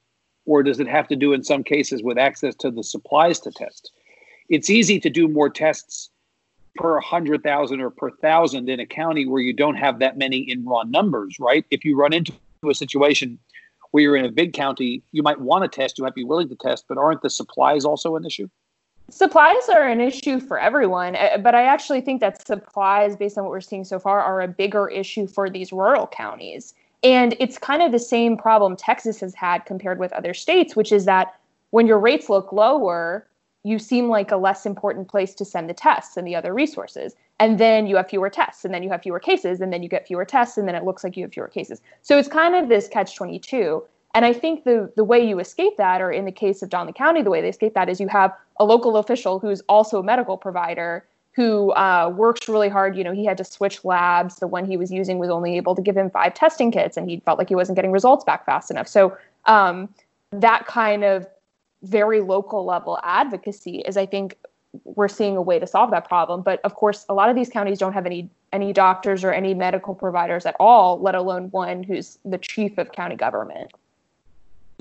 or 0.47 0.63
does 0.63 0.79
it 0.79 0.87
have 0.87 1.07
to 1.09 1.15
do 1.15 1.31
in 1.31 1.43
some 1.43 1.63
cases 1.63 2.01
with 2.01 2.17
access 2.17 2.55
to 2.55 2.71
the 2.71 2.83
supplies 2.83 3.39
to 3.41 3.51
test? 3.51 3.91
It's 4.49 4.67
easy 4.71 4.99
to 4.99 5.11
do 5.11 5.27
more 5.27 5.47
tests 5.47 6.09
per 6.75 6.99
hundred 7.01 7.43
thousand 7.43 7.81
or 7.81 7.91
per 7.91 8.09
thousand 8.09 8.67
in 8.67 8.79
a 8.79 8.85
county 8.87 9.27
where 9.27 9.43
you 9.43 9.53
don't 9.53 9.75
have 9.75 9.99
that 9.99 10.17
many 10.17 10.39
in 10.39 10.65
raw 10.65 10.81
numbers, 10.81 11.37
right? 11.39 11.65
If 11.69 11.85
you 11.85 11.95
run 11.95 12.13
into 12.13 12.33
a 12.67 12.73
situation 12.73 13.37
where 13.91 14.01
you're 14.01 14.15
in 14.15 14.25
a 14.25 14.31
big 14.31 14.53
county, 14.53 15.03
you 15.11 15.21
might 15.21 15.39
want 15.39 15.63
to 15.63 15.81
test, 15.81 15.99
you 15.99 16.03
might 16.03 16.15
be 16.15 16.23
willing 16.23 16.49
to 16.49 16.55
test, 16.55 16.85
but 16.89 16.97
aren't 16.97 17.21
the 17.21 17.29
supplies 17.29 17.85
also 17.85 18.15
an 18.15 18.25
issue? 18.25 18.49
Supplies 19.11 19.67
are 19.67 19.89
an 19.89 19.99
issue 19.99 20.39
for 20.39 20.57
everyone, 20.57 21.17
uh, 21.17 21.37
but 21.37 21.53
I 21.53 21.63
actually 21.63 21.99
think 21.99 22.21
that 22.21 22.47
supplies, 22.47 23.17
based 23.17 23.37
on 23.37 23.43
what 23.43 23.51
we're 23.51 23.59
seeing 23.59 23.83
so 23.83 23.99
far, 23.99 24.21
are 24.21 24.39
a 24.39 24.47
bigger 24.47 24.87
issue 24.87 25.27
for 25.27 25.49
these 25.49 25.73
rural 25.73 26.07
counties. 26.07 26.73
And 27.03 27.35
it's 27.37 27.57
kind 27.57 27.81
of 27.81 27.91
the 27.91 27.99
same 27.99 28.37
problem 28.37 28.77
Texas 28.77 29.19
has 29.19 29.35
had 29.35 29.65
compared 29.65 29.99
with 29.99 30.13
other 30.13 30.33
states, 30.33 30.77
which 30.77 30.93
is 30.93 31.03
that 31.05 31.35
when 31.71 31.87
your 31.87 31.99
rates 31.99 32.29
look 32.29 32.53
lower, 32.53 33.27
you 33.63 33.79
seem 33.79 34.07
like 34.07 34.31
a 34.31 34.37
less 34.37 34.65
important 34.65 35.09
place 35.09 35.33
to 35.35 35.43
send 35.43 35.69
the 35.69 35.73
tests 35.73 36.15
and 36.15 36.25
the 36.25 36.35
other 36.35 36.53
resources. 36.53 37.13
And 37.37 37.59
then 37.59 37.87
you 37.87 37.97
have 37.97 38.09
fewer 38.09 38.29
tests, 38.29 38.63
and 38.63 38.73
then 38.73 38.81
you 38.81 38.89
have 38.91 39.01
fewer 39.01 39.19
cases, 39.19 39.59
and 39.59 39.73
then 39.73 39.83
you 39.83 39.89
get 39.89 40.07
fewer 40.07 40.23
tests, 40.23 40.57
and 40.57 40.69
then 40.69 40.75
it 40.75 40.85
looks 40.85 41.03
like 41.03 41.17
you 41.17 41.25
have 41.25 41.33
fewer 41.33 41.49
cases. 41.49 41.81
So 42.01 42.17
it's 42.17 42.29
kind 42.29 42.55
of 42.55 42.69
this 42.69 42.87
catch 42.87 43.13
22. 43.15 43.83
And 44.13 44.25
I 44.25 44.33
think 44.33 44.63
the 44.63 44.91
the 44.95 45.03
way 45.03 45.25
you 45.25 45.39
escape 45.39 45.77
that, 45.77 46.01
or 46.01 46.11
in 46.11 46.25
the 46.25 46.31
case 46.31 46.61
of 46.61 46.69
Donley 46.69 46.93
County, 46.93 47.21
the 47.21 47.29
way 47.29 47.41
they 47.41 47.49
escape 47.49 47.73
that 47.73 47.89
is 47.89 47.99
you 47.99 48.07
have 48.09 48.33
a 48.59 48.65
local 48.65 48.97
official 48.97 49.39
who's 49.39 49.61
also 49.69 49.99
a 49.99 50.03
medical 50.03 50.37
provider 50.37 51.05
who 51.33 51.71
uh, 51.71 52.13
works 52.15 52.49
really 52.49 52.67
hard. 52.67 52.97
You 52.97 53.03
know, 53.03 53.13
he 53.13 53.25
had 53.25 53.37
to 53.37 53.45
switch 53.45 53.85
labs. 53.85 54.35
The 54.37 54.47
one 54.47 54.65
he 54.65 54.75
was 54.75 54.91
using 54.91 55.17
was 55.17 55.29
only 55.29 55.55
able 55.55 55.75
to 55.75 55.81
give 55.81 55.95
him 55.95 56.09
five 56.09 56.33
testing 56.33 56.71
kits, 56.71 56.97
and 56.97 57.09
he 57.09 57.21
felt 57.21 57.39
like 57.39 57.47
he 57.47 57.55
wasn't 57.55 57.77
getting 57.77 57.91
results 57.91 58.25
back 58.25 58.45
fast 58.45 58.69
enough. 58.69 58.87
So 58.87 59.17
um, 59.45 59.87
that 60.31 60.65
kind 60.67 61.03
of 61.03 61.25
very 61.83 62.21
local 62.21 62.65
level 62.65 62.99
advocacy 63.03 63.79
is, 63.79 63.95
I 63.97 64.05
think, 64.05 64.37
we're 64.83 65.07
seeing 65.09 65.35
a 65.35 65.41
way 65.41 65.59
to 65.59 65.67
solve 65.67 65.91
that 65.91 66.07
problem. 66.07 66.41
But 66.41 66.61
of 66.63 66.75
course, 66.75 67.05
a 67.09 67.13
lot 67.13 67.29
of 67.29 67.35
these 67.35 67.49
counties 67.49 67.79
don't 67.79 67.93
have 67.93 68.05
any 68.05 68.29
any 68.53 68.73
doctors 68.73 69.23
or 69.23 69.31
any 69.31 69.53
medical 69.53 69.95
providers 69.95 70.45
at 70.45 70.55
all, 70.59 70.99
let 70.99 71.15
alone 71.15 71.49
one 71.51 71.83
who's 71.83 72.19
the 72.25 72.37
chief 72.37 72.77
of 72.77 72.91
county 72.91 73.15
government. 73.15 73.71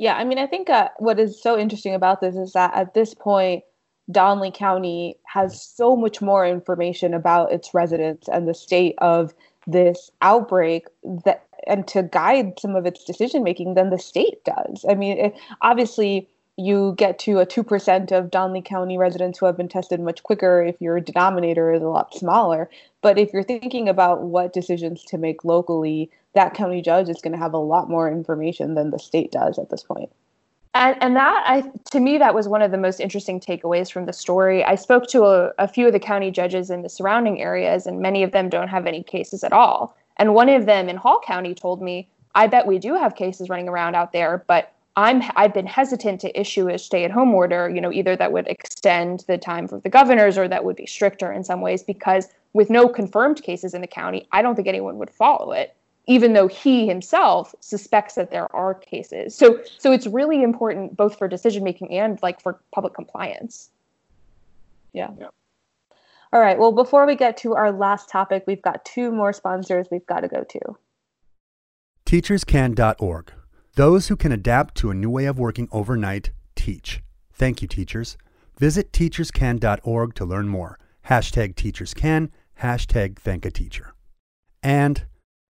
Yeah, 0.00 0.14
I 0.14 0.24
mean, 0.24 0.38
I 0.38 0.46
think 0.46 0.70
uh, 0.70 0.88
what 0.96 1.20
is 1.20 1.42
so 1.42 1.58
interesting 1.58 1.94
about 1.94 2.22
this 2.22 2.34
is 2.34 2.54
that 2.54 2.72
at 2.74 2.94
this 2.94 3.12
point, 3.12 3.64
Donley 4.10 4.50
County 4.50 5.16
has 5.26 5.62
so 5.62 5.94
much 5.94 6.22
more 6.22 6.46
information 6.46 7.12
about 7.12 7.52
its 7.52 7.74
residents 7.74 8.26
and 8.26 8.48
the 8.48 8.54
state 8.54 8.94
of 9.02 9.34
this 9.66 10.10
outbreak 10.22 10.86
that 11.26 11.44
and 11.66 11.86
to 11.88 12.02
guide 12.02 12.58
some 12.58 12.74
of 12.76 12.86
its 12.86 13.04
decision 13.04 13.42
making 13.42 13.74
than 13.74 13.90
the 13.90 13.98
state 13.98 14.42
does. 14.46 14.86
I 14.88 14.94
mean, 14.94 15.18
it, 15.18 15.34
obviously 15.60 16.26
you 16.60 16.94
get 16.96 17.18
to 17.20 17.38
a 17.38 17.46
2% 17.46 18.12
of 18.12 18.30
Donley 18.30 18.60
County 18.60 18.98
residents 18.98 19.38
who 19.38 19.46
have 19.46 19.56
been 19.56 19.68
tested 19.68 19.98
much 19.98 20.22
quicker 20.22 20.62
if 20.62 20.80
your 20.80 21.00
denominator 21.00 21.72
is 21.72 21.82
a 21.82 21.88
lot 21.88 22.14
smaller. 22.14 22.68
But 23.00 23.18
if 23.18 23.32
you're 23.32 23.42
thinking 23.42 23.88
about 23.88 24.22
what 24.22 24.52
decisions 24.52 25.02
to 25.04 25.18
make 25.18 25.44
locally, 25.44 26.10
that 26.34 26.54
county 26.54 26.82
judge 26.82 27.08
is 27.08 27.20
going 27.22 27.32
to 27.32 27.38
have 27.38 27.54
a 27.54 27.58
lot 27.58 27.88
more 27.88 28.10
information 28.10 28.74
than 28.74 28.90
the 28.90 28.98
state 28.98 29.32
does 29.32 29.58
at 29.58 29.70
this 29.70 29.82
point. 29.82 30.10
And, 30.74 30.96
and 31.02 31.16
that 31.16 31.42
I 31.46 31.64
to 31.90 31.98
me 31.98 32.18
that 32.18 32.34
was 32.34 32.46
one 32.46 32.62
of 32.62 32.70
the 32.70 32.78
most 32.78 33.00
interesting 33.00 33.40
takeaways 33.40 33.90
from 33.90 34.06
the 34.06 34.12
story. 34.12 34.62
I 34.62 34.76
spoke 34.76 35.08
to 35.08 35.24
a, 35.24 35.52
a 35.58 35.66
few 35.66 35.88
of 35.88 35.92
the 35.92 35.98
county 35.98 36.30
judges 36.30 36.70
in 36.70 36.82
the 36.82 36.88
surrounding 36.88 37.40
areas, 37.40 37.86
and 37.86 38.00
many 38.00 38.22
of 38.22 38.30
them 38.30 38.48
don't 38.48 38.68
have 38.68 38.86
any 38.86 39.02
cases 39.02 39.42
at 39.42 39.52
all. 39.52 39.96
And 40.16 40.32
one 40.32 40.48
of 40.48 40.66
them 40.66 40.88
in 40.88 40.96
Hall 40.96 41.20
County 41.26 41.56
told 41.56 41.82
me, 41.82 42.08
"I 42.36 42.46
bet 42.46 42.68
we 42.68 42.78
do 42.78 42.94
have 42.94 43.16
cases 43.16 43.48
running 43.48 43.68
around 43.68 43.96
out 43.96 44.12
there, 44.12 44.44
but 44.46 44.72
I'm 44.96 45.22
I've 45.36 45.54
been 45.54 45.66
hesitant 45.66 46.20
to 46.22 46.40
issue 46.40 46.68
a 46.68 46.78
stay-at-home 46.78 47.34
order. 47.34 47.68
You 47.68 47.80
know, 47.80 47.92
either 47.92 48.16
that 48.16 48.32
would 48.32 48.46
extend 48.48 49.24
the 49.28 49.38
time 49.38 49.68
for 49.68 49.80
the 49.80 49.88
governors, 49.88 50.36
or 50.36 50.48
that 50.48 50.64
would 50.64 50.76
be 50.76 50.86
stricter 50.86 51.32
in 51.32 51.44
some 51.44 51.60
ways, 51.60 51.82
because 51.82 52.28
with 52.52 52.70
no 52.70 52.88
confirmed 52.88 53.42
cases 53.42 53.74
in 53.74 53.80
the 53.80 53.86
county, 53.86 54.26
I 54.32 54.42
don't 54.42 54.56
think 54.56 54.68
anyone 54.68 54.98
would 54.98 55.10
follow 55.10 55.52
it." 55.52 55.76
even 56.06 56.32
though 56.32 56.48
he 56.48 56.88
himself 56.88 57.54
suspects 57.60 58.16
that 58.16 58.32
there 58.32 58.52
are 58.54 58.74
cases. 58.74 59.32
So 59.34 59.60
so 59.78 59.92
it's 59.92 60.08
really 60.08 60.42
important 60.42 60.96
both 60.96 61.16
for 61.16 61.28
decision 61.28 61.62
making 61.62 61.92
and 61.96 62.18
like 62.20 62.40
for 62.40 62.58
public 62.72 62.94
compliance. 62.94 63.70
Yeah. 64.92 65.10
yeah. 65.20 65.28
All 66.32 66.40
right. 66.40 66.58
Well, 66.58 66.72
before 66.72 67.06
we 67.06 67.14
get 67.14 67.36
to 67.38 67.54
our 67.54 67.70
last 67.70 68.08
topic, 68.08 68.44
we've 68.46 68.62
got 68.62 68.84
two 68.84 69.12
more 69.12 69.32
sponsors 69.32 69.86
we've 69.90 70.06
got 70.06 70.20
to 70.20 70.28
go 70.28 70.42
to. 70.42 70.60
Teacherscan.org. 72.06 73.32
Those 73.80 74.08
who 74.08 74.16
can 74.16 74.30
adapt 74.30 74.74
to 74.74 74.90
a 74.90 74.94
new 74.94 75.08
way 75.08 75.24
of 75.24 75.38
working 75.38 75.66
overnight 75.72 76.32
teach. 76.54 77.02
Thank 77.32 77.62
you, 77.62 77.66
teachers. 77.66 78.18
Visit 78.58 78.92
teacherscan.org 78.92 80.14
to 80.16 80.24
learn 80.26 80.48
more. 80.48 80.78
Hashtag 81.06 81.54
teacherscan, 81.54 82.28
hashtag 82.60 83.16
thank 83.16 83.46
a 83.46 83.50
teacher. 83.50 83.94
And 84.62 85.06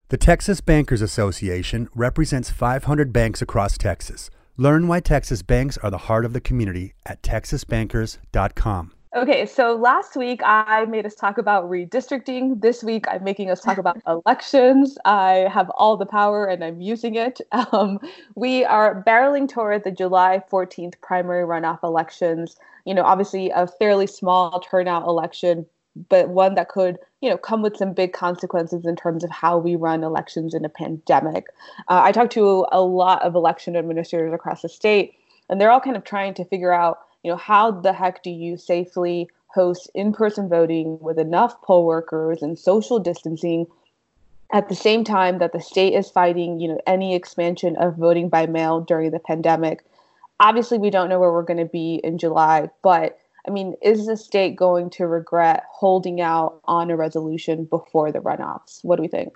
the 0.07 0.15
Texas 0.15 0.61
Bankers 0.61 1.01
Association 1.01 1.89
represents 1.93 2.49
500 2.49 3.11
banks 3.11 3.41
across 3.41 3.77
Texas. 3.77 4.29
Learn 4.55 4.87
why 4.87 5.01
Texas 5.01 5.41
banks 5.41 5.77
are 5.79 5.91
the 5.91 6.05
heart 6.07 6.23
of 6.23 6.31
the 6.31 6.39
community 6.39 6.93
at 7.05 7.21
texasbankers.com. 7.21 8.93
Okay, 9.13 9.45
so 9.45 9.75
last 9.75 10.15
week 10.15 10.39
I 10.41 10.85
made 10.85 11.05
us 11.05 11.15
talk 11.15 11.37
about 11.37 11.69
redistricting. 11.69 12.61
This 12.61 12.81
week 12.81 13.05
I'm 13.09 13.25
making 13.25 13.49
us 13.49 13.59
talk 13.59 13.77
about 13.77 14.01
elections. 14.07 14.97
I 15.03 15.49
have 15.51 15.69
all 15.71 15.97
the 15.97 16.05
power 16.05 16.45
and 16.45 16.63
I'm 16.63 16.79
using 16.79 17.15
it. 17.15 17.41
Um, 17.73 17.99
we 18.35 18.63
are 18.65 19.03
barreling 19.05 19.47
toward 19.49 19.83
the 19.83 19.91
July 19.91 20.41
14th 20.51 20.95
primary 21.01 21.45
runoff 21.45 21.83
elections. 21.83 22.55
You 22.85 22.93
know, 22.93 23.03
obviously 23.03 23.49
a 23.49 23.67
fairly 23.67 24.07
small 24.07 24.61
turnout 24.61 25.03
election, 25.03 25.65
but 26.09 26.29
one 26.29 26.55
that 26.55 26.69
could 26.69 26.97
you 27.19 27.29
know 27.29 27.37
come 27.37 27.61
with 27.61 27.75
some 27.75 27.93
big 27.93 28.13
consequences 28.13 28.85
in 28.85 28.95
terms 28.95 29.25
of 29.25 29.29
how 29.29 29.57
we 29.57 29.75
run 29.75 30.03
elections 30.03 30.53
in 30.53 30.63
a 30.63 30.69
pandemic 30.69 31.47
uh, 31.89 32.01
i 32.01 32.13
talked 32.13 32.31
to 32.31 32.65
a 32.71 32.81
lot 32.81 33.21
of 33.23 33.35
election 33.35 33.75
administrators 33.75 34.33
across 34.33 34.61
the 34.61 34.69
state 34.69 35.13
and 35.49 35.59
they're 35.59 35.69
all 35.69 35.81
kind 35.81 35.97
of 35.97 36.03
trying 36.05 36.33
to 36.33 36.45
figure 36.45 36.71
out 36.71 36.99
you 37.23 37.31
know 37.31 37.37
how 37.37 37.71
the 37.71 37.93
heck 37.93 38.23
do 38.23 38.29
you 38.29 38.57
safely 38.57 39.29
host 39.47 39.89
in-person 39.93 40.49
voting 40.49 40.97
with 41.01 41.19
enough 41.19 41.61
poll 41.61 41.85
workers 41.85 42.41
and 42.41 42.57
social 42.57 42.99
distancing 42.99 43.65
at 44.53 44.69
the 44.69 44.75
same 44.75 45.03
time 45.03 45.39
that 45.39 45.53
the 45.53 45.61
state 45.61 45.93
is 45.93 46.09
fighting 46.09 46.59
you 46.59 46.67
know 46.67 46.79
any 46.87 47.15
expansion 47.15 47.75
of 47.77 47.95
voting 47.95 48.29
by 48.29 48.45
mail 48.45 48.81
during 48.81 49.11
the 49.11 49.19
pandemic 49.19 49.83
obviously 50.39 50.77
we 50.77 50.89
don't 50.89 51.09
know 51.09 51.19
where 51.19 51.31
we're 51.31 51.43
going 51.43 51.57
to 51.57 51.65
be 51.65 52.01
in 52.03 52.17
july 52.17 52.69
but 52.81 53.17
I 53.47 53.51
mean, 53.51 53.75
is 53.81 54.05
the 54.05 54.17
state 54.17 54.55
going 54.55 54.89
to 54.91 55.07
regret 55.07 55.63
holding 55.71 56.21
out 56.21 56.61
on 56.65 56.91
a 56.91 56.95
resolution 56.95 57.65
before 57.65 58.11
the 58.11 58.19
runoffs? 58.19 58.83
What 58.83 58.97
do 58.97 59.01
we 59.01 59.07
think? 59.07 59.35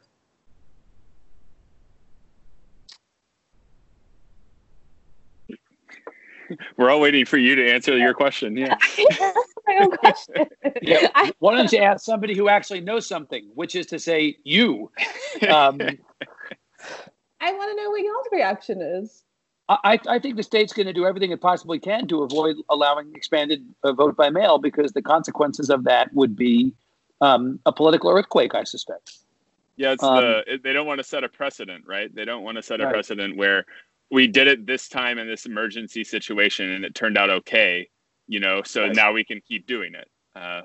We're 6.78 6.90
all 6.90 7.00
waiting 7.00 7.26
for 7.26 7.38
you 7.38 7.56
to 7.56 7.72
answer 7.72 7.98
your 7.98 8.14
question. 8.14 8.58
Yeah. 8.58 8.78
my 9.68 9.76
own 9.82 9.92
question. 9.92 10.48
yeah. 10.82 11.08
Why 11.40 11.56
don't 11.56 11.72
you 11.72 11.80
ask 11.80 12.06
somebody 12.06 12.36
who 12.36 12.50
actually 12.50 12.82
knows 12.82 13.08
something, 13.08 13.50
which 13.56 13.76
is 13.76 13.86
to 13.88 14.00
say, 14.00 14.38
you. 14.44 14.92
Um, 15.50 15.82
I 17.42 17.52
want 17.52 17.78
to 17.78 17.84
know 17.84 17.90
what 17.90 18.02
y'all's 18.02 18.28
reaction 18.32 18.82
is. 18.82 19.24
I, 19.68 20.00
I 20.08 20.20
think 20.20 20.36
the 20.36 20.44
state's 20.44 20.74
going 20.74 20.86
to 20.86 20.94
do 20.94 21.08
everything 21.08 21.32
it 21.32 21.42
possibly 21.42 21.80
can 21.80 22.08
to 22.10 22.22
avoid 22.22 22.58
allowing 22.70 23.12
expanded 23.16 23.66
uh, 23.84 23.94
vote 23.94 24.16
by 24.16 24.30
mail 24.30 24.60
because 24.60 24.92
the 24.92 25.02
consequences 25.02 25.72
of 25.72 25.86
that 25.86 26.14
would 26.14 26.36
be 26.36 26.74
um, 27.22 27.60
a 27.66 27.72
political 27.72 28.12
earthquake, 28.12 28.54
I 28.54 28.64
suspect. 28.64 29.18
Yeah, 29.76 29.94
it's 29.94 30.04
Um, 30.04 30.18
the 30.24 30.60
they 30.64 30.72
don't 30.72 30.86
want 30.86 31.00
to 31.00 31.04
set 31.04 31.24
a 31.24 31.30
precedent, 31.30 31.86
right? 31.88 32.14
They 32.14 32.26
don't 32.26 32.44
want 32.44 32.58
to 32.58 32.62
set 32.62 32.80
a 32.80 32.86
Right. 32.86 32.94
precedent 32.94 33.36
where 33.38 33.66
we 34.12 34.28
did 34.28 34.48
it 34.48 34.66
this 34.66 34.88
time 34.88 35.18
in 35.18 35.28
this 35.28 35.46
emergency 35.46 36.04
situation 36.04 36.72
and 36.72 36.86
it 36.86 36.96
turned 36.96 37.18
out 37.18 37.30
okay, 37.30 37.90
you 38.28 38.40
know. 38.40 38.62
So 38.64 38.84
Right. 38.84 38.96
now 38.96 39.12
we 39.12 39.24
can 39.24 39.42
keep 39.42 39.66
doing 39.68 39.94
it. 39.96 40.10
Uh, 40.36 40.62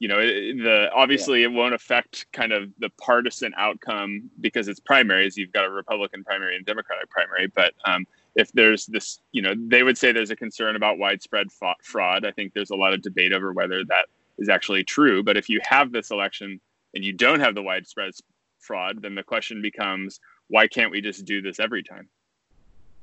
you 0.00 0.08
know, 0.08 0.18
it, 0.18 0.58
the 0.58 0.90
obviously 0.94 1.44
it 1.44 1.52
won't 1.52 1.72
affect 1.74 2.26
kind 2.32 2.52
of 2.52 2.70
the 2.78 2.90
partisan 3.00 3.54
outcome 3.56 4.30
because 4.40 4.68
it's 4.68 4.80
primaries. 4.80 5.36
You've 5.36 5.52
got 5.52 5.64
a 5.64 5.70
Republican 5.70 6.24
primary 6.24 6.56
and 6.56 6.66
Democratic 6.66 7.08
primary, 7.10 7.46
but 7.46 7.72
um, 7.86 8.04
if 8.34 8.52
there's 8.52 8.86
this, 8.86 9.20
you 9.32 9.40
know, 9.40 9.54
they 9.56 9.82
would 9.82 9.96
say 9.96 10.12
there's 10.12 10.30
a 10.30 10.36
concern 10.36 10.76
about 10.76 10.98
widespread 10.98 11.46
fraud. 11.82 12.26
I 12.26 12.32
think 12.32 12.52
there's 12.52 12.70
a 12.70 12.76
lot 12.76 12.92
of 12.92 13.02
debate 13.02 13.32
over 13.32 13.52
whether 13.52 13.84
that 13.84 14.06
is 14.38 14.48
actually 14.48 14.84
true. 14.84 15.22
But 15.22 15.36
if 15.36 15.48
you 15.48 15.60
have 15.62 15.92
this 15.92 16.10
election 16.10 16.60
and 16.94 17.04
you 17.04 17.12
don't 17.12 17.40
have 17.40 17.54
the 17.54 17.62
widespread 17.62 18.12
fraud, 18.58 19.00
then 19.00 19.14
the 19.14 19.22
question 19.22 19.62
becomes, 19.62 20.20
why 20.48 20.66
can't 20.66 20.90
we 20.90 21.00
just 21.00 21.24
do 21.24 21.40
this 21.40 21.60
every 21.60 21.82
time? 21.82 22.08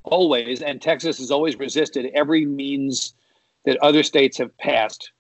Always, 0.04 0.62
and 0.62 0.82
Texas 0.82 1.20
has 1.20 1.32
always 1.32 1.58
resisted 1.58 2.12
every 2.14 2.46
means 2.46 3.14
that 3.66 3.78
other 3.78 4.04
states 4.04 4.38
have 4.38 4.56
passed 4.58 5.12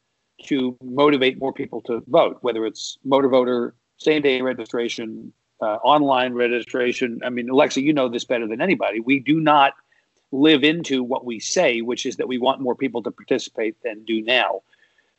to 0.45 0.75
motivate 0.83 1.39
more 1.39 1.53
people 1.53 1.81
to 1.81 2.03
vote, 2.07 2.37
whether 2.41 2.65
it's 2.65 2.97
motor 3.03 3.29
voter, 3.29 3.75
same 3.97 4.21
day 4.21 4.41
registration, 4.41 5.31
uh, 5.61 5.75
online 5.83 6.33
registration. 6.33 7.21
I 7.23 7.29
mean, 7.29 7.49
Alexa, 7.49 7.81
you 7.81 7.93
know 7.93 8.09
this 8.09 8.25
better 8.25 8.47
than 8.47 8.61
anybody. 8.61 8.99
We 8.99 9.19
do 9.19 9.39
not 9.39 9.73
live 10.31 10.63
into 10.63 11.03
what 11.03 11.25
we 11.25 11.39
say, 11.39 11.81
which 11.81 12.05
is 12.05 12.15
that 12.15 12.27
we 12.27 12.37
want 12.37 12.61
more 12.61 12.75
people 12.75 13.03
to 13.03 13.11
participate 13.11 13.75
than 13.83 14.03
do 14.05 14.21
now. 14.21 14.61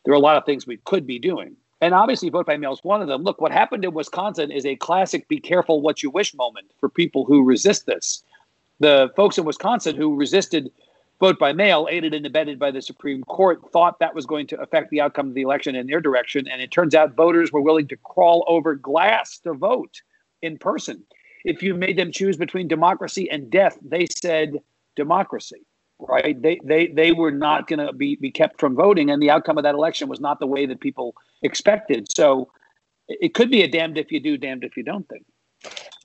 There 0.04 0.12
are 0.12 0.16
a 0.16 0.20
lot 0.20 0.36
of 0.36 0.44
things 0.44 0.66
we 0.66 0.78
could 0.78 1.06
be 1.06 1.18
doing. 1.18 1.56
And 1.80 1.94
obviously, 1.94 2.30
vote 2.30 2.46
by 2.46 2.56
mail 2.56 2.72
is 2.72 2.80
one 2.82 3.02
of 3.02 3.08
them. 3.08 3.22
Look, 3.22 3.40
what 3.40 3.52
happened 3.52 3.84
in 3.84 3.92
Wisconsin 3.92 4.50
is 4.50 4.64
a 4.64 4.76
classic 4.76 5.28
be 5.28 5.38
careful 5.38 5.80
what 5.80 6.02
you 6.02 6.10
wish 6.10 6.34
moment 6.34 6.70
for 6.78 6.88
people 6.88 7.24
who 7.24 7.44
resist 7.44 7.86
this 7.86 8.22
the 8.82 9.10
folks 9.16 9.38
in 9.38 9.44
Wisconsin 9.44 9.96
who 9.96 10.16
resisted 10.16 10.70
vote 11.20 11.38
by 11.38 11.52
mail, 11.52 11.86
aided 11.88 12.12
and 12.14 12.26
abetted 12.26 12.58
by 12.58 12.72
the 12.72 12.82
Supreme 12.82 13.22
Court, 13.22 13.60
thought 13.72 14.00
that 14.00 14.12
was 14.12 14.26
going 14.26 14.48
to 14.48 14.60
affect 14.60 14.90
the 14.90 15.00
outcome 15.00 15.28
of 15.28 15.34
the 15.34 15.42
election 15.42 15.76
in 15.76 15.86
their 15.86 16.00
direction. 16.00 16.48
And 16.48 16.60
it 16.60 16.72
turns 16.72 16.94
out 16.94 17.14
voters 17.14 17.52
were 17.52 17.60
willing 17.60 17.86
to 17.88 17.96
crawl 17.96 18.44
over 18.48 18.74
glass 18.74 19.38
to 19.44 19.54
vote 19.54 20.02
in 20.42 20.58
person. 20.58 21.04
If 21.44 21.62
you 21.62 21.74
made 21.74 21.96
them 21.96 22.10
choose 22.10 22.36
between 22.36 22.66
democracy 22.66 23.30
and 23.30 23.48
death, 23.50 23.78
they 23.82 24.06
said 24.06 24.60
democracy. 24.96 25.64
Right? 26.00 26.40
They 26.42 26.58
they 26.64 26.88
they 26.88 27.12
were 27.12 27.30
not 27.30 27.68
going 27.68 27.78
to 27.86 27.92
be 27.92 28.16
be 28.16 28.32
kept 28.32 28.58
from 28.58 28.74
voting, 28.74 29.08
and 29.08 29.22
the 29.22 29.30
outcome 29.30 29.56
of 29.58 29.62
that 29.62 29.76
election 29.76 30.08
was 30.08 30.18
not 30.18 30.40
the 30.40 30.48
way 30.48 30.66
that 30.66 30.80
people 30.80 31.14
expected. 31.42 32.08
So 32.10 32.50
it 33.06 33.34
could 33.34 33.50
be 33.52 33.62
a 33.62 33.68
damned 33.68 33.96
if 33.98 34.10
you 34.10 34.18
do, 34.18 34.36
damned 34.36 34.64
if 34.64 34.76
you 34.76 34.82
don't 34.82 35.08
thing. 35.08 35.24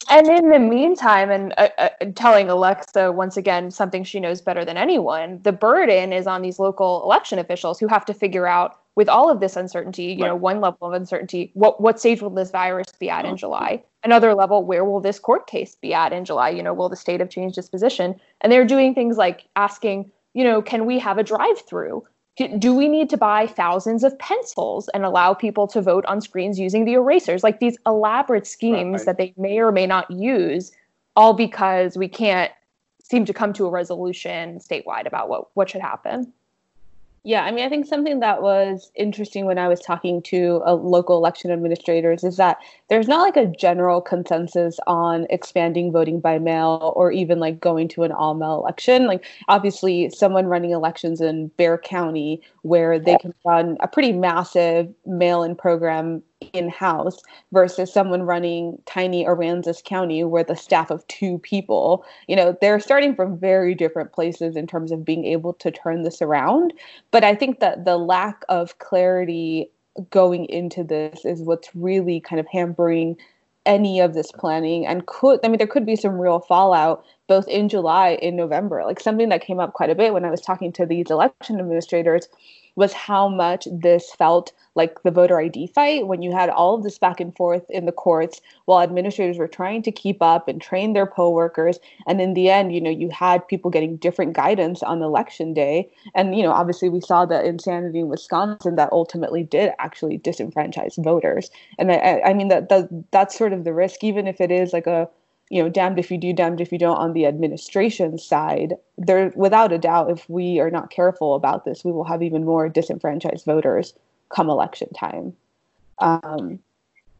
And 0.09 0.27
in 0.27 0.49
the 0.49 0.59
meantime, 0.59 1.29
and 1.29 1.53
uh, 1.57 1.69
uh, 1.77 1.89
telling 2.15 2.49
Alexa 2.49 3.11
once 3.11 3.35
again 3.35 3.71
something 3.71 4.05
she 4.05 4.21
knows 4.21 4.39
better 4.41 4.63
than 4.63 4.77
anyone, 4.77 5.41
the 5.43 5.51
burden 5.51 6.13
is 6.13 6.27
on 6.27 6.41
these 6.41 6.59
local 6.59 7.03
election 7.03 7.39
officials 7.39 7.77
who 7.79 7.87
have 7.87 8.05
to 8.05 8.13
figure 8.13 8.47
out, 8.47 8.79
with 8.95 9.09
all 9.09 9.29
of 9.29 9.41
this 9.41 9.55
uncertainty, 9.55 10.05
you 10.05 10.23
know, 10.23 10.35
one 10.35 10.59
level 10.59 10.87
of 10.87 10.93
uncertainty, 10.93 11.51
what 11.53 11.79
what 11.79 11.99
stage 11.99 12.21
will 12.21 12.31
this 12.31 12.49
virus 12.49 12.87
be 12.99 13.11
at 13.11 13.25
in 13.25 13.37
July? 13.37 13.83
Another 14.03 14.33
level, 14.33 14.63
where 14.63 14.85
will 14.85 15.01
this 15.01 15.19
court 15.19 15.45
case 15.45 15.75
be 15.75 15.93
at 15.93 16.13
in 16.13 16.25
July? 16.25 16.49
You 16.49 16.63
know, 16.63 16.73
will 16.73 16.89
the 16.89 16.95
state 16.95 17.19
have 17.19 17.29
changed 17.29 17.59
its 17.59 17.69
position? 17.69 18.19
And 18.41 18.51
they're 18.51 18.65
doing 18.65 18.95
things 18.95 19.17
like 19.17 19.43
asking, 19.55 20.11
you 20.33 20.43
know, 20.43 20.63
can 20.63 20.87
we 20.87 20.97
have 20.97 21.19
a 21.19 21.23
drive-through? 21.23 22.03
Do- 22.37 22.57
Do 22.57 22.73
we 22.75 22.87
need 22.87 23.09
to 23.09 23.17
buy 23.17 23.47
thousands 23.47 24.03
of 24.03 24.17
pencils 24.19 24.89
and 24.89 25.03
allow 25.03 25.33
people 25.33 25.67
to 25.67 25.81
vote 25.81 26.05
on 26.05 26.21
screens 26.21 26.59
using 26.59 26.85
the 26.85 26.93
erasers? 26.93 27.43
Like 27.43 27.59
these 27.59 27.77
elaborate 27.85 28.45
schemes 28.47 29.01
Right. 29.01 29.05
that 29.07 29.17
they 29.17 29.33
may 29.37 29.59
or 29.59 29.71
may 29.71 29.87
not 29.87 30.09
use, 30.11 30.71
all 31.15 31.33
because 31.33 31.97
we 31.97 32.07
can't 32.07 32.51
seem 33.03 33.25
to 33.25 33.33
come 33.33 33.53
to 33.53 33.65
a 33.65 33.69
resolution 33.69 34.59
statewide 34.59 35.07
about 35.07 35.29
what, 35.29 35.45
what 35.55 35.69
should 35.69 35.81
happen. 35.81 36.31
Yeah, 37.27 37.43
I 37.43 37.51
mean, 37.51 37.65
I 37.65 37.67
think 37.67 37.85
something 37.85 38.21
that 38.21 38.41
was 38.41 38.89
interesting 38.95 39.45
when 39.45 39.57
I 39.57 39.67
was 39.67 39.81
talking 39.81 40.21
to 40.21 40.61
uh, 40.65 40.75
local 40.75 41.17
election 41.17 41.51
administrators 41.51 42.23
is 42.23 42.37
that 42.37 42.57
there's 42.87 43.09
not 43.09 43.21
like 43.21 43.35
a 43.35 43.51
general 43.51 43.99
consensus 43.99 44.79
on 44.87 45.27
expanding 45.29 45.91
voting 45.91 46.21
by 46.21 46.39
mail 46.39 46.93
or 46.95 47.11
even 47.11 47.41
like 47.41 47.59
going 47.59 47.89
to 47.89 48.03
an 48.03 48.13
all 48.13 48.33
mail 48.33 48.53
election. 48.53 49.07
Like, 49.07 49.25
obviously, 49.49 50.09
someone 50.09 50.45
running 50.45 50.71
elections 50.71 51.19
in 51.19 51.49
Bexar 51.57 51.79
County 51.79 52.41
where 52.61 52.97
they 52.97 53.17
can 53.17 53.33
run 53.45 53.75
a 53.81 53.89
pretty 53.89 54.13
massive 54.13 54.87
mail 55.05 55.43
in 55.43 55.53
program 55.53 56.23
in 56.53 56.69
house 56.69 57.19
versus 57.51 57.91
someone 57.91 58.23
running 58.23 58.77
tiny 58.85 59.25
Aransas 59.25 59.83
County 59.83 60.23
where 60.23 60.43
the 60.43 60.55
staff 60.55 60.91
of 60.91 61.07
two 61.07 61.39
people, 61.39 62.05
you 62.27 62.35
know, 62.35 62.55
they're 62.61 62.79
starting 62.79 63.15
from 63.15 63.37
very 63.37 63.73
different 63.73 64.13
places 64.13 64.55
in 64.55 64.67
terms 64.67 64.91
of 64.91 65.05
being 65.05 65.25
able 65.25 65.53
to 65.53 65.71
turn 65.71 66.03
this 66.03 66.21
around. 66.21 66.73
But 67.11 67.23
I 67.23 67.35
think 67.35 67.59
that 67.59 67.85
the 67.85 67.97
lack 67.97 68.43
of 68.49 68.77
clarity 68.79 69.71
going 70.09 70.45
into 70.45 70.83
this 70.83 71.25
is 71.25 71.41
what's 71.41 71.75
really 71.75 72.19
kind 72.19 72.39
of 72.39 72.47
hampering 72.51 73.17
any 73.65 73.99
of 73.99 74.13
this 74.13 74.31
planning 74.31 74.85
and 74.85 75.05
could 75.07 75.41
I 75.43 75.49
mean 75.49 75.57
there 75.57 75.67
could 75.67 75.85
be 75.85 75.97
some 75.97 76.17
real 76.17 76.39
fallout 76.39 77.03
both 77.27 77.45
in 77.49 77.67
July 77.67 78.11
in 78.21 78.37
November 78.37 78.81
like 78.85 79.01
something 79.01 79.27
that 79.27 79.41
came 79.41 79.59
up 79.59 79.73
quite 79.73 79.89
a 79.89 79.95
bit 79.95 80.13
when 80.13 80.23
I 80.23 80.31
was 80.31 80.39
talking 80.39 80.71
to 80.73 80.85
these 80.85 81.11
election 81.11 81.59
administrators 81.59 82.29
was 82.77 82.93
how 82.93 83.27
much 83.27 83.67
this 83.71 84.11
felt 84.13 84.53
like 84.75 85.01
the 85.01 85.11
voter 85.11 85.39
ID 85.39 85.67
fight 85.67 86.05
when 86.05 86.21
you 86.21 86.31
had 86.31 86.47
all 86.49 86.75
of 86.75 86.83
this 86.83 86.99
back 86.99 87.19
and 87.19 87.35
forth 87.35 87.67
in 87.69 87.87
the 87.87 87.91
courts 87.91 88.39
while 88.65 88.81
administrators 88.81 89.39
were 89.39 89.47
trying 89.47 89.81
to 89.81 89.91
keep 89.91 90.21
up 90.21 90.47
and 90.47 90.61
train 90.61 90.93
their 90.93 91.07
poll 91.07 91.33
workers. 91.33 91.79
And 92.05 92.21
in 92.21 92.35
the 92.35 92.49
end 92.49 92.73
you 92.73 92.79
know 92.79 92.91
you 92.91 93.09
had 93.09 93.47
people 93.47 93.71
getting 93.71 93.97
different 93.97 94.33
guidance 94.33 94.83
on 94.83 95.01
election 95.01 95.55
day. 95.55 95.89
And 96.13 96.35
you 96.37 96.43
know 96.43 96.51
obviously 96.51 96.87
we 96.87 97.01
saw 97.01 97.25
the 97.25 97.43
insanity 97.43 97.99
in 97.99 98.09
Wisconsin 98.09 98.75
that 98.75 98.93
ultimately 98.93 99.43
did 99.43 99.71
actually 99.79 100.19
disenfranchise 100.19 101.03
voters. 101.03 101.49
And 101.79 101.91
I, 101.91 102.21
I 102.27 102.33
mean 102.35 102.49
that, 102.49 102.69
that 102.69 102.89
that's 103.11 103.35
sort 103.35 103.53
of 103.53 103.63
the 103.63 103.73
risk 103.73 104.03
even 104.03 104.27
if 104.27 104.39
it 104.39 104.51
is 104.51 104.71
like 104.71 104.87
a 104.87 105.09
you 105.49 105.61
know 105.61 105.69
damned 105.69 105.99
if 105.99 106.11
you 106.11 106.17
do 106.17 106.33
damned 106.33 106.61
if 106.61 106.71
you 106.71 106.77
don't 106.77 106.97
on 106.97 107.13
the 107.13 107.25
administration 107.25 108.17
side 108.17 108.73
there 108.97 109.31
without 109.35 109.71
a 109.71 109.77
doubt 109.77 110.11
if 110.11 110.29
we 110.29 110.59
are 110.59 110.71
not 110.71 110.89
careful 110.89 111.35
about 111.35 111.65
this 111.65 111.83
we 111.83 111.91
will 111.91 112.03
have 112.03 112.21
even 112.21 112.43
more 112.45 112.69
disenfranchised 112.69 113.45
voters 113.45 113.93
come 114.29 114.49
election 114.49 114.89
time 114.93 115.33
um, 115.99 116.59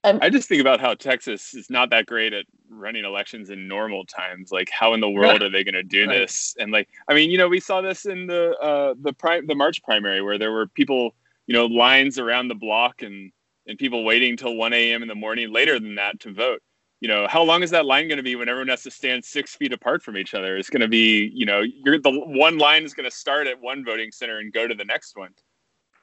I 0.04 0.30
just 0.30 0.48
think 0.48 0.62
about 0.62 0.80
how 0.80 0.94
Texas 0.94 1.54
is 1.54 1.70
not 1.70 1.90
that 1.90 2.06
great 2.06 2.34
at 2.34 2.46
running 2.70 3.04
elections 3.04 3.50
in 3.50 3.68
normal 3.68 4.06
times. 4.06 4.52
Like, 4.52 4.70
how 4.70 4.94
in 4.94 5.00
the 5.00 5.10
world 5.10 5.42
are 5.42 5.50
they 5.50 5.64
going 5.64 5.74
to 5.74 5.84
do 5.84 6.02
Right. 6.08 6.20
this? 6.20 6.56
And 6.60 6.72
like, 6.72 6.88
I 7.08 7.14
mean, 7.14 7.30
you 7.32 7.38
know, 7.38 7.48
we 7.48 7.60
saw 7.60 7.82
this 7.82 8.06
in 8.06 8.28
the 8.28 8.58
uh, 8.60 8.94
the 9.02 9.14
prime 9.14 9.48
the 9.48 9.56
March 9.56 9.84
primary 9.84 10.22
where 10.22 10.38
there 10.38 10.52
were 10.52 10.68
people, 10.68 11.16
you 11.48 11.54
know, 11.54 11.66
lines 11.66 12.20
around 12.20 12.48
the 12.48 12.56
block 12.56 13.02
and 13.02 13.32
and 13.68 13.78
people 13.78 14.06
waiting 14.06 14.38
till 14.38 14.56
1 14.56 14.72
a.m. 14.72 15.02
in 15.02 15.10
the 15.10 15.16
morning 15.16 15.52
later 15.52 15.78
than 15.80 15.96
that 15.96 16.20
to 16.22 16.34
vote. 16.34 16.62
You 17.00 17.08
know, 17.08 17.28
how 17.28 17.44
long 17.44 17.62
is 17.62 17.70
that 17.72 17.86
line 17.86 18.08
going 18.08 18.18
to 18.18 18.24
be 18.24 18.36
when 18.36 18.50
everyone 18.50 18.70
has 18.70 18.82
to 18.84 18.92
stand 18.92 19.24
six 19.24 19.56
feet 19.56 19.72
apart 19.72 20.02
from 20.02 20.18
each 20.18 20.34
other? 20.34 20.58
It's 20.58 20.70
going 20.70 20.82
to 20.82 20.88
be, 20.88 21.32
you 21.34 21.46
know, 21.46 21.62
you're 21.62 22.00
the 22.00 22.12
one 22.12 22.58
line 22.58 22.84
is 22.84 22.94
going 22.94 23.10
to 23.10 23.16
start 23.16 23.46
at 23.46 23.62
one 23.62 23.86
voting 23.86 24.12
center 24.12 24.40
and 24.40 24.52
go 24.52 24.68
to 24.68 24.74
the 24.74 24.86
next 24.86 25.16
one. 25.16 25.30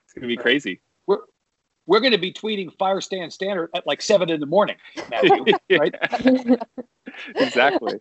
It's 0.04 0.12
going 0.12 0.22
to 0.22 0.28
be 0.28 0.36
crazy. 0.36 0.80
we're 1.06 1.18
we're 1.86 2.00
going 2.00 2.12
to 2.12 2.18
be 2.18 2.32
tweeting 2.32 2.72
fire 2.78 3.00
stand 3.00 3.32
standard 3.32 3.70
at 3.74 3.86
like 3.86 4.00
seven 4.02 4.30
in 4.30 4.40
the 4.40 4.46
morning, 4.46 4.76
Matthew, 5.10 5.44
right? 5.78 5.94
exactly. 7.36 8.00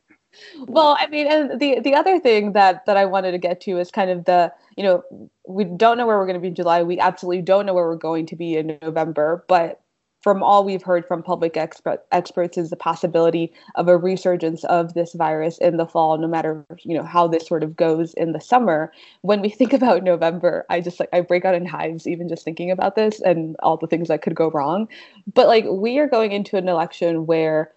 well 0.67 0.97
i 0.99 1.06
mean 1.08 1.27
and 1.27 1.60
the 1.60 1.79
the 1.82 1.93
other 1.93 2.19
thing 2.19 2.53
that 2.53 2.84
that 2.88 2.97
i 2.97 3.06
wanted 3.06 3.32
to 3.32 3.38
get 3.38 3.62
to 3.62 3.77
is 3.77 3.91
kind 3.91 4.10
of 4.10 4.25
the 4.25 4.51
you 4.75 4.84
know 4.84 5.03
we 5.47 5.63
don't 5.63 5.95
know 5.95 6.08
where 6.08 6.17
we're 6.17 6.25
going 6.25 6.34
to 6.34 6.41
be 6.41 6.47
in 6.47 6.56
july 6.56 6.82
we 6.82 6.99
absolutely 6.99 7.41
don't 7.41 7.67
know 7.67 7.73
where 7.73 7.86
we're 7.86 7.95
going 7.95 8.25
to 8.25 8.36
be 8.36 8.56
in 8.56 8.79
november 8.82 9.45
but 9.47 9.83
from 10.24 10.42
all 10.42 10.64
we've 10.64 10.82
heard 10.82 11.06
from 11.06 11.22
public 11.22 11.58
expert, 11.58 12.06
experts 12.14 12.58
is 12.58 12.70
the 12.70 12.78
possibility 12.78 13.52
of 13.76 13.90
a 13.90 13.98
resurgence 13.98 14.64
of 14.66 14.94
this 14.94 15.14
virus 15.14 15.58
in 15.58 15.78
the 15.78 15.86
fall 15.86 16.18
no 16.18 16.28
matter 16.28 16.66
you 16.84 16.96
know 16.96 17.04
how 17.04 17.28
this 17.28 17.46
sort 17.46 17.62
of 17.62 17.76
goes 17.76 18.14
in 18.16 18.32
the 18.32 18.40
summer 18.40 18.92
when 19.22 19.42
we 19.42 19.50
think 19.50 19.74
about 19.80 20.04
november 20.04 20.66
i 20.70 20.80
just 20.80 21.00
like 21.00 21.10
i 21.14 21.22
break 21.22 21.46
out 21.46 21.54
in 21.54 21.66
hives 21.66 22.08
even 22.08 22.30
just 22.30 22.44
thinking 22.44 22.72
about 22.72 22.96
this 22.96 23.20
and 23.22 23.56
all 23.62 23.78
the 23.78 23.88
things 23.88 24.08
that 24.08 24.22
could 24.22 24.36
go 24.36 24.50
wrong 24.52 24.88
but 25.34 25.48
like 25.48 25.66
we 25.68 26.00
are 26.00 26.08
going 26.08 26.32
into 26.32 26.58
an 26.58 26.68
election 26.68 27.26
where 27.26 27.72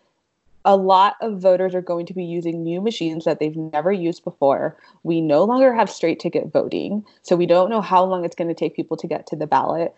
a 0.66 0.76
lot 0.76 1.14
of 1.20 1.40
voters 1.40 1.76
are 1.76 1.80
going 1.80 2.04
to 2.06 2.12
be 2.12 2.24
using 2.24 2.64
new 2.64 2.80
machines 2.80 3.24
that 3.24 3.38
they've 3.38 3.56
never 3.56 3.92
used 3.92 4.24
before. 4.24 4.76
We 5.04 5.20
no 5.20 5.44
longer 5.44 5.72
have 5.72 5.88
straight 5.88 6.18
ticket 6.18 6.52
voting, 6.52 7.04
so 7.22 7.36
we 7.36 7.46
don't 7.46 7.70
know 7.70 7.80
how 7.80 8.04
long 8.04 8.24
it's 8.24 8.34
going 8.34 8.48
to 8.48 8.54
take 8.54 8.74
people 8.74 8.96
to 8.96 9.06
get 9.06 9.28
to 9.28 9.36
the 9.36 9.46
ballot. 9.46 9.94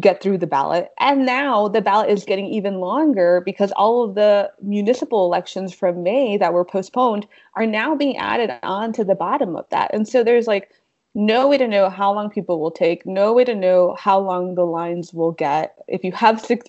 Get 0.00 0.22
through 0.22 0.38
the 0.38 0.46
ballot. 0.46 0.90
And 0.98 1.24
now 1.24 1.68
the 1.68 1.80
ballot 1.80 2.10
is 2.10 2.24
getting 2.24 2.46
even 2.46 2.80
longer 2.80 3.42
because 3.44 3.72
all 3.72 4.04
of 4.04 4.14
the 4.14 4.50
municipal 4.60 5.24
elections 5.24 5.72
from 5.72 6.02
May 6.02 6.36
that 6.36 6.52
were 6.52 6.64
postponed 6.64 7.26
are 7.54 7.66
now 7.66 7.94
being 7.94 8.16
added 8.16 8.50
on 8.62 8.92
to 8.94 9.04
the 9.04 9.14
bottom 9.14 9.56
of 9.56 9.68
that. 9.70 9.90
And 9.94 10.08
so 10.08 10.22
there's 10.22 10.46
like 10.46 10.70
no 11.14 11.48
way 11.48 11.56
to 11.56 11.68
know 11.68 11.88
how 11.88 12.12
long 12.12 12.28
people 12.28 12.60
will 12.60 12.70
take, 12.70 13.06
no 13.06 13.32
way 13.32 13.44
to 13.44 13.54
know 13.54 13.96
how 13.98 14.18
long 14.18 14.54
the 14.54 14.66
lines 14.66 15.14
will 15.14 15.32
get. 15.32 15.74
If 15.88 16.04
you 16.04 16.12
have 16.12 16.40
six 16.40 16.66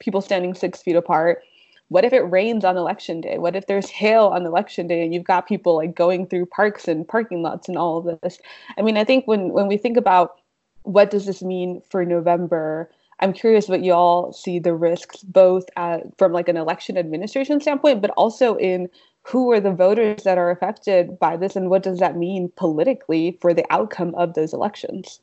people 0.00 0.20
standing 0.20 0.54
six 0.54 0.82
feet 0.82 0.96
apart, 0.96 1.42
what 1.88 2.04
if 2.04 2.12
it 2.12 2.20
rains 2.22 2.64
on 2.64 2.76
election 2.76 3.20
day? 3.20 3.38
What 3.38 3.54
if 3.54 3.66
there's 3.66 3.88
hail 3.90 4.26
on 4.28 4.44
election 4.46 4.88
day 4.88 5.04
and 5.04 5.14
you've 5.14 5.24
got 5.24 5.46
people 5.46 5.76
like 5.76 5.94
going 5.94 6.26
through 6.26 6.46
parks 6.46 6.88
and 6.88 7.06
parking 7.06 7.42
lots 7.42 7.68
and 7.68 7.76
all 7.76 7.98
of 7.98 8.20
this? 8.20 8.38
I 8.76 8.82
mean, 8.82 8.96
I 8.96 9.04
think 9.04 9.26
when 9.28 9.50
when 9.50 9.68
we 9.68 9.76
think 9.76 9.96
about 9.96 10.40
what 10.84 11.10
does 11.10 11.26
this 11.26 11.42
mean 11.42 11.82
for 11.90 12.04
November? 12.04 12.90
I'm 13.20 13.32
curious 13.32 13.68
what 13.68 13.84
y'all 13.84 14.32
see 14.32 14.58
the 14.58 14.74
risks 14.74 15.22
both 15.22 15.64
at, 15.76 16.02
from 16.18 16.32
like 16.32 16.48
an 16.48 16.56
election 16.56 16.96
administration 16.96 17.60
standpoint, 17.60 18.00
but 18.00 18.10
also 18.10 18.56
in 18.56 18.88
who 19.22 19.50
are 19.50 19.60
the 19.60 19.72
voters 19.72 20.22
that 20.24 20.38
are 20.38 20.50
affected 20.50 21.18
by 21.18 21.36
this 21.36 21.56
and 21.56 21.70
what 21.70 21.82
does 21.82 21.98
that 21.98 22.16
mean 22.16 22.52
politically 22.56 23.38
for 23.40 23.54
the 23.54 23.64
outcome 23.70 24.14
of 24.14 24.34
those 24.34 24.52
elections? 24.52 25.20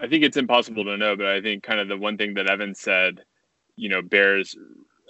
I 0.00 0.08
think 0.08 0.24
it's 0.24 0.36
impossible 0.36 0.84
to 0.84 0.96
know, 0.96 1.16
but 1.16 1.26
I 1.26 1.40
think 1.40 1.62
kind 1.62 1.80
of 1.80 1.88
the 1.88 1.96
one 1.96 2.18
thing 2.18 2.34
that 2.34 2.50
Evan 2.50 2.74
said, 2.74 3.20
you 3.76 3.88
know, 3.88 4.02
bears 4.02 4.56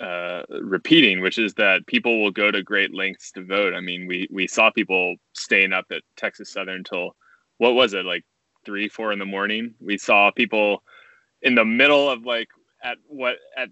uh, 0.01 0.43
repeating, 0.49 1.21
which 1.21 1.39
is 1.39 1.55
that 1.55 1.87
people 1.87 2.23
will 2.23 2.31
go 2.31 2.51
to 2.51 2.63
great 2.63 2.93
lengths 2.93 3.31
to 3.33 3.45
vote. 3.45 3.75
I 3.75 3.81
mean, 3.81 4.07
we 4.07 4.29
we 4.31 4.47
saw 4.47 4.71
people 4.71 5.17
staying 5.33 5.73
up 5.73 5.87
at 5.91 6.03
Texas 6.17 6.51
Southern 6.51 6.77
until 6.79 7.17
what 7.59 7.75
was 7.75 7.95
it 7.95 8.05
like 8.05 8.25
three, 8.65 8.89
four 8.89 9.13
in 9.13 9.19
the 9.19 9.25
morning. 9.25 9.75
We 9.81 9.99
saw 9.99 10.31
people 10.31 10.83
in 11.43 11.55
the 11.55 11.65
middle 11.65 12.09
of 12.09 12.25
like 12.25 12.49
at 12.83 12.99
what 13.07 13.37
at 13.57 13.69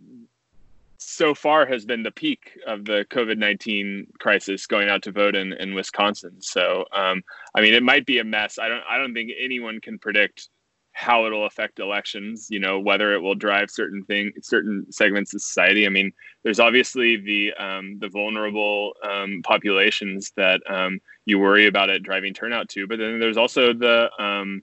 so 0.98 1.34
far 1.34 1.66
has 1.66 1.84
been 1.84 2.04
the 2.04 2.12
peak 2.12 2.52
of 2.66 2.84
the 2.84 3.04
COVID 3.10 3.38
nineteen 3.38 4.06
crisis 4.18 4.66
going 4.66 4.88
out 4.88 5.02
to 5.02 5.12
vote 5.12 5.34
in, 5.34 5.52
in 5.54 5.74
Wisconsin. 5.74 6.36
So 6.40 6.84
um, 6.92 7.22
I 7.54 7.60
mean, 7.60 7.74
it 7.74 7.82
might 7.82 8.06
be 8.06 8.18
a 8.18 8.24
mess. 8.24 8.58
I 8.58 8.68
don't 8.68 8.82
I 8.88 8.98
don't 8.98 9.14
think 9.14 9.32
anyone 9.38 9.80
can 9.80 9.98
predict 9.98 10.48
how 10.92 11.26
it'll 11.26 11.46
affect 11.46 11.78
elections 11.78 12.48
you 12.50 12.60
know 12.60 12.78
whether 12.78 13.14
it 13.14 13.20
will 13.20 13.34
drive 13.34 13.70
certain 13.70 14.04
thing 14.04 14.30
certain 14.42 14.86
segments 14.92 15.34
of 15.34 15.40
society 15.40 15.86
i 15.86 15.88
mean 15.88 16.12
there's 16.42 16.60
obviously 16.60 17.16
the 17.16 17.52
um, 17.54 17.98
the 17.98 18.08
vulnerable 18.08 18.92
um, 19.02 19.40
populations 19.42 20.32
that 20.36 20.60
um, 20.68 21.00
you 21.24 21.38
worry 21.38 21.66
about 21.66 21.88
it 21.88 22.02
driving 22.02 22.34
turnout 22.34 22.68
to 22.68 22.86
but 22.86 22.98
then 22.98 23.18
there's 23.18 23.38
also 23.38 23.72
the 23.72 24.10
um, 24.22 24.62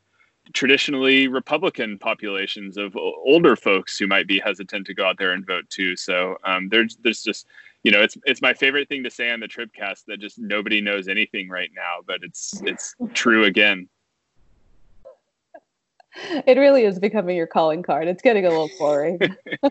traditionally 0.54 1.28
Republican 1.28 1.98
populations 1.98 2.78
of 2.78 2.96
older 2.96 3.56
folks 3.56 3.98
who 3.98 4.08
might 4.08 4.28
be 4.28 4.40
hesitant 4.40 4.86
to 4.88 4.94
go 4.94 5.06
out 5.06 5.18
there 5.18 5.32
and 5.32 5.46
vote 5.46 5.70
too. 5.70 5.96
So 5.96 6.38
um, 6.44 6.70
there's 6.70 6.98
there's 7.04 7.24
just 7.24 7.48
you 7.84 7.92
know 7.92 8.02
it's 8.02 8.18
it's 8.26 8.42
my 8.42 8.54
favorite 8.54 8.90
thing 8.90 9.04
to 9.04 9.10
say 9.12 9.32
on 9.32 9.40
the 9.40 9.48
Tribcast 9.48 10.06
that 10.08 10.20
just 10.20 10.40
nobody 10.40 10.82
knows 10.82 11.08
anything 11.08 11.50
right 11.50 11.70
now, 11.76 11.98
but 12.06 12.20
it's 12.24 12.62
it's 12.64 12.96
true 13.14 13.46
again. 13.46 13.88
It 16.48 16.58
really 16.58 16.84
is 16.84 17.00
becoming 17.00 17.38
your 17.38 17.48
calling 17.48 17.84
card. 17.84 18.08
It's 18.08 18.22
getting 18.22 18.46
a 18.46 18.50
little 18.50 18.70
boring. 18.80 19.20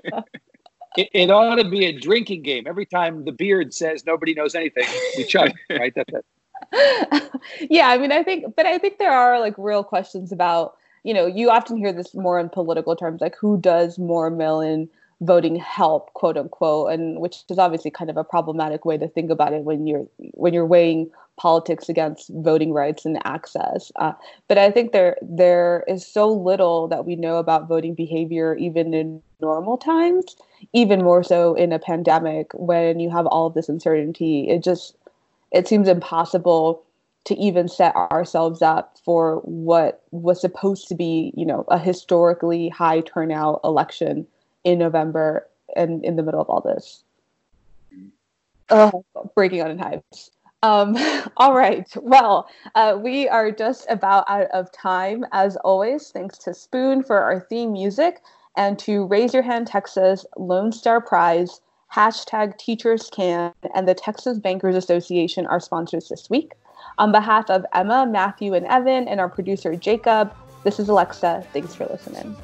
it, 0.96 1.08
it, 1.12 1.30
ought 1.30 1.56
to 1.56 1.68
be 1.68 1.86
a 1.86 1.98
drinking 1.98 2.42
game. 2.42 2.66
Every 2.66 2.86
time 2.86 3.24
the 3.24 3.32
beard 3.32 3.74
says 3.74 4.06
nobody 4.06 4.34
knows 4.34 4.54
anything, 4.54 4.86
we 5.16 5.24
chug, 5.24 5.50
right? 5.68 5.92
That's 5.94 6.12
it. 6.14 6.24
yeah, 7.70 7.88
I 7.88 7.98
mean, 7.98 8.12
I 8.12 8.22
think, 8.22 8.56
but 8.56 8.66
I 8.66 8.78
think 8.78 8.98
there 8.98 9.12
are 9.12 9.40
like 9.40 9.54
real 9.56 9.84
questions 9.84 10.32
about, 10.32 10.76
you 11.04 11.14
know, 11.14 11.26
you 11.26 11.50
often 11.50 11.76
hear 11.76 11.92
this 11.92 12.14
more 12.14 12.38
in 12.38 12.48
political 12.48 12.96
terms, 12.96 13.20
like 13.20 13.36
who 13.36 13.58
does 13.58 13.98
more 13.98 14.30
mail-in 14.30 14.88
voting 15.20 15.56
help, 15.56 16.12
quote 16.14 16.36
unquote, 16.36 16.92
and 16.92 17.20
which 17.20 17.44
is 17.48 17.58
obviously 17.58 17.90
kind 17.90 18.10
of 18.10 18.16
a 18.16 18.24
problematic 18.24 18.84
way 18.84 18.96
to 18.96 19.08
think 19.08 19.30
about 19.30 19.52
it 19.52 19.64
when 19.64 19.86
you're 19.86 20.06
when 20.34 20.54
you're 20.54 20.66
weighing 20.66 21.10
politics 21.36 21.88
against 21.88 22.30
voting 22.34 22.72
rights 22.72 23.04
and 23.04 23.18
access. 23.24 23.90
Uh, 23.96 24.12
but 24.48 24.58
I 24.58 24.70
think 24.70 24.92
there 24.92 25.16
there 25.22 25.84
is 25.88 26.06
so 26.06 26.28
little 26.28 26.88
that 26.88 27.04
we 27.04 27.16
know 27.16 27.38
about 27.38 27.68
voting 27.68 27.94
behavior, 27.94 28.54
even 28.56 28.94
in 28.94 29.22
normal 29.40 29.76
times, 29.76 30.36
even 30.72 31.02
more 31.02 31.22
so 31.22 31.54
in 31.54 31.72
a 31.72 31.78
pandemic 31.78 32.52
when 32.54 33.00
you 33.00 33.10
have 33.10 33.26
all 33.26 33.46
of 33.46 33.54
this 33.54 33.68
uncertainty. 33.68 34.48
It 34.48 34.62
just 34.62 34.96
it 35.52 35.68
seems 35.68 35.88
impossible 35.88 36.84
to 37.24 37.34
even 37.36 37.68
set 37.68 37.94
ourselves 37.94 38.62
up 38.62 38.96
for 39.04 39.36
what 39.44 40.02
was 40.10 40.40
supposed 40.40 40.88
to 40.88 40.94
be, 40.94 41.32
you 41.36 41.44
know, 41.44 41.64
a 41.68 41.78
historically 41.78 42.68
high 42.70 43.00
turnout 43.00 43.60
election 43.64 44.26
in 44.64 44.78
November 44.78 45.46
and 45.76 46.04
in 46.04 46.16
the 46.16 46.22
middle 46.22 46.40
of 46.40 46.48
all 46.48 46.60
this. 46.60 47.04
Oh, 48.70 49.04
breaking 49.34 49.62
on 49.62 49.70
in 49.70 49.78
hives. 49.78 50.30
Um, 50.62 50.96
all 51.36 51.54
right. 51.54 51.86
Well, 51.96 52.48
uh, 52.74 52.98
we 53.00 53.28
are 53.28 53.50
just 53.50 53.86
about 53.88 54.24
out 54.28 54.46
of 54.52 54.72
time 54.72 55.24
as 55.32 55.56
always. 55.56 56.10
Thanks 56.10 56.38
to 56.38 56.54
Spoon 56.54 57.02
for 57.02 57.18
our 57.18 57.40
theme 57.40 57.72
music 57.72 58.20
and 58.56 58.78
to 58.80 59.06
Raise 59.06 59.34
Your 59.34 59.42
Hand 59.42 59.66
Texas 59.66 60.26
Lone 60.36 60.72
Star 60.72 61.00
Prize 61.00 61.60
hashtag 61.94 62.58
Teachers 62.58 63.10
Can, 63.10 63.52
and 63.74 63.88
the 63.88 63.94
Texas 63.94 64.38
Bankers 64.38 64.76
Association 64.76 65.46
are 65.46 65.60
sponsors 65.60 66.08
this 66.08 66.28
week. 66.28 66.52
On 66.98 67.12
behalf 67.12 67.48
of 67.50 67.64
Emma, 67.74 68.06
Matthew, 68.06 68.54
and 68.54 68.66
Evan, 68.66 69.08
and 69.08 69.20
our 69.20 69.28
producer 69.28 69.74
Jacob, 69.74 70.32
this 70.64 70.78
is 70.80 70.88
Alexa. 70.88 71.46
Thanks 71.52 71.74
for 71.74 71.86
listening. 71.86 72.36